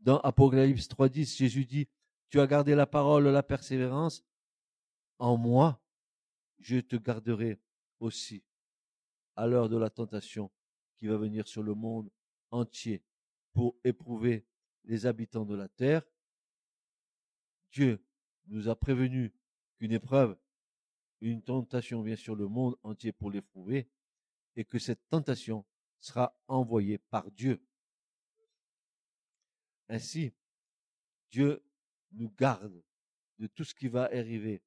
[0.00, 1.88] dans Apocalypse 3.10, Jésus dit,
[2.34, 4.24] tu as gardé la parole, la persévérance,
[5.20, 5.80] en moi,
[6.58, 7.60] je te garderai
[8.00, 8.42] aussi
[9.36, 10.50] à l'heure de la tentation
[10.96, 12.10] qui va venir sur le monde
[12.50, 13.04] entier
[13.52, 14.44] pour éprouver
[14.82, 16.02] les habitants de la terre.
[17.70, 18.04] Dieu
[18.46, 19.32] nous a prévenu
[19.76, 20.36] qu'une épreuve,
[21.20, 23.88] une tentation vient sur le monde entier pour l'éprouver
[24.56, 25.64] et que cette tentation
[26.00, 27.64] sera envoyée par Dieu.
[29.88, 30.34] Ainsi,
[31.30, 31.62] Dieu
[32.14, 32.82] nous garde
[33.38, 34.62] de tout ce qui va arriver.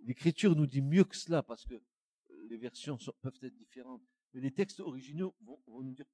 [0.00, 1.74] L'écriture nous dit mieux que cela parce que
[2.48, 4.02] les versions peuvent être différentes.
[4.32, 6.06] Mais les textes originaux vont, nous dire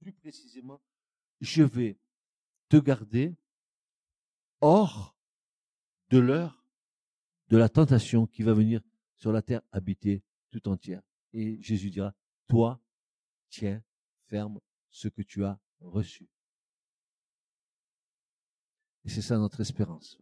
[0.00, 0.80] plus précisément,
[1.40, 1.98] je vais
[2.68, 3.36] te garder
[4.60, 5.16] hors
[6.10, 6.64] de l'heure
[7.48, 8.80] de la tentation qui va venir
[9.16, 11.02] sur la terre habitée tout entière.
[11.32, 12.14] Et Jésus dira,
[12.48, 12.80] toi,
[13.48, 13.82] tiens
[14.26, 14.60] ferme
[14.90, 16.28] ce que tu as reçu.
[19.06, 20.18] Et c'est ça notre espérance,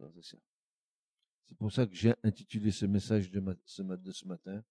[1.47, 3.81] C'est pour ça que j'ai intitulé ce message de, ce,
[4.25, 4.63] matin,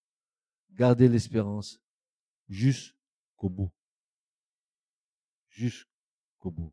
[0.71, 1.81] Gardez l'espérance
[2.49, 3.73] jusqu'au bout.
[5.49, 6.73] Jusqu'au bout.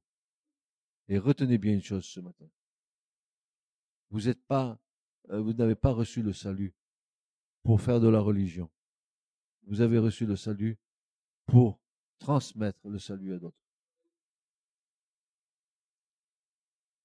[1.07, 2.47] Et retenez bien une chose ce matin.
[4.11, 4.79] Vous êtes pas,
[5.29, 6.75] euh, vous n'avez pas reçu le salut
[7.63, 8.69] pour faire de la religion.
[9.63, 10.77] Vous avez reçu le salut
[11.47, 11.81] pour
[12.19, 13.60] transmettre le salut à d'autres.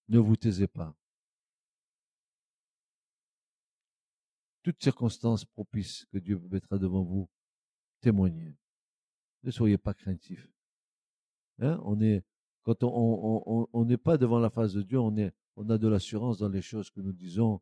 [0.09, 0.95] Ne vous taisez pas.
[4.63, 7.29] Toutes circonstances propices que Dieu mettra devant vous,
[8.01, 8.57] témoignez.
[9.43, 10.49] Ne soyez pas craintifs.
[11.61, 11.81] Hein?
[11.85, 12.25] On est,
[12.63, 16.39] quand on n'est pas devant la face de Dieu, on est, on a de l'assurance
[16.39, 17.61] dans les choses que nous disons,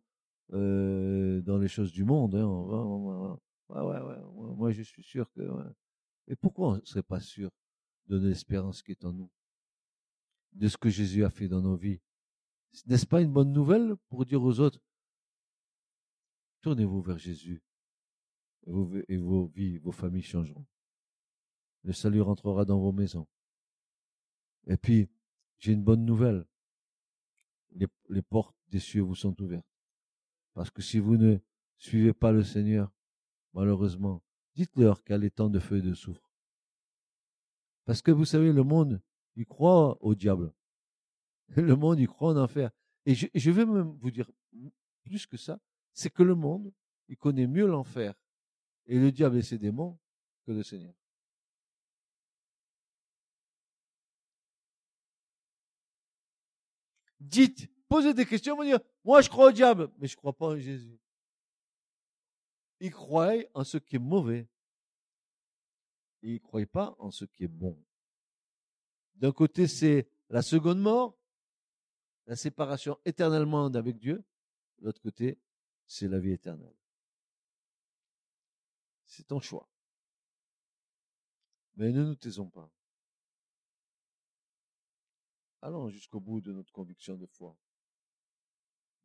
[0.52, 2.34] euh, dans les choses du monde.
[2.34, 3.38] Hein.
[3.68, 5.42] ouais, ouais, ouais, moi je suis sûr que.
[6.28, 7.50] Et pourquoi on ne serait pas sûr
[8.06, 9.30] de l'espérance qui est en nous,
[10.52, 12.00] de ce que Jésus a fait dans nos vies?
[12.86, 14.80] N'est-ce pas une bonne nouvelle pour dire aux autres
[16.62, 17.62] Tournez-vous vers Jésus
[18.66, 20.66] et vos, vies, vos familles changeront.
[21.82, 23.26] Le salut rentrera dans vos maisons.
[24.66, 25.10] Et puis,
[25.58, 26.46] j'ai une bonne nouvelle.
[27.72, 29.66] Les, portes des cieux vous sont ouvertes.
[30.54, 31.38] Parce que si vous ne
[31.76, 32.90] suivez pas le Seigneur,
[33.52, 34.22] malheureusement,
[34.54, 36.30] dites-leur qu'elle est temps de feu et de soufre.
[37.84, 39.02] Parce que vous savez, le monde,
[39.36, 40.54] il croit au diable.
[41.48, 42.70] Le monde, il croit en enfer.
[43.06, 44.30] Et je, vais même vous dire
[45.02, 45.60] plus que ça,
[45.92, 46.72] c'est que le monde,
[47.08, 48.14] il connaît mieux l'enfer
[48.86, 49.98] et le diable et ses démons
[50.46, 50.94] que le Seigneur.
[57.20, 60.32] Dites, posez des questions, vous dire, moi je crois au diable, mais je ne crois
[60.32, 60.98] pas en Jésus.
[62.80, 64.48] Il croit en ce qui est mauvais.
[66.22, 67.78] Il ne croit pas en ce qui est bon.
[69.14, 71.16] D'un côté, c'est la seconde mort,
[72.26, 74.24] la séparation éternellement avec Dieu.
[74.78, 75.38] L'autre côté,
[75.86, 76.76] c'est la vie éternelle.
[79.06, 79.68] C'est ton choix.
[81.76, 82.70] Mais ne nous taisons pas.
[85.60, 87.56] Allons jusqu'au bout de notre conviction de foi.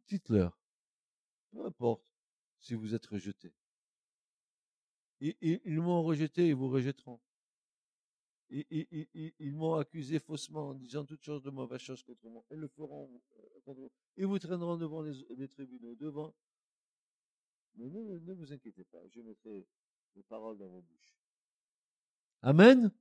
[0.07, 0.59] Dites-leur,
[1.51, 2.03] peu importe
[2.59, 3.53] si vous êtes rejeté.
[5.21, 7.19] Ils, m'ont rejeté, ils vous rejetteront.
[8.51, 12.43] Ils, m'ont accusé faussement en disant toutes sortes de mauvaises choses contre moi.
[12.51, 13.09] Ils le feront
[13.67, 13.87] euh.
[14.17, 16.33] Ils vous traîneront devant les, tribunaux, devant.
[17.75, 19.67] Mais ne, ne, vous inquiétez pas, je mettrai
[20.15, 21.15] les paroles dans vos bouches.
[22.41, 22.91] Amen.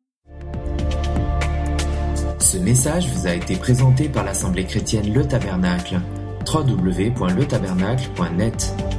[2.40, 6.00] Ce message vous a été présenté par l'Assemblée chrétienne Le Tabernacle.
[6.46, 8.97] www.letabernacle.net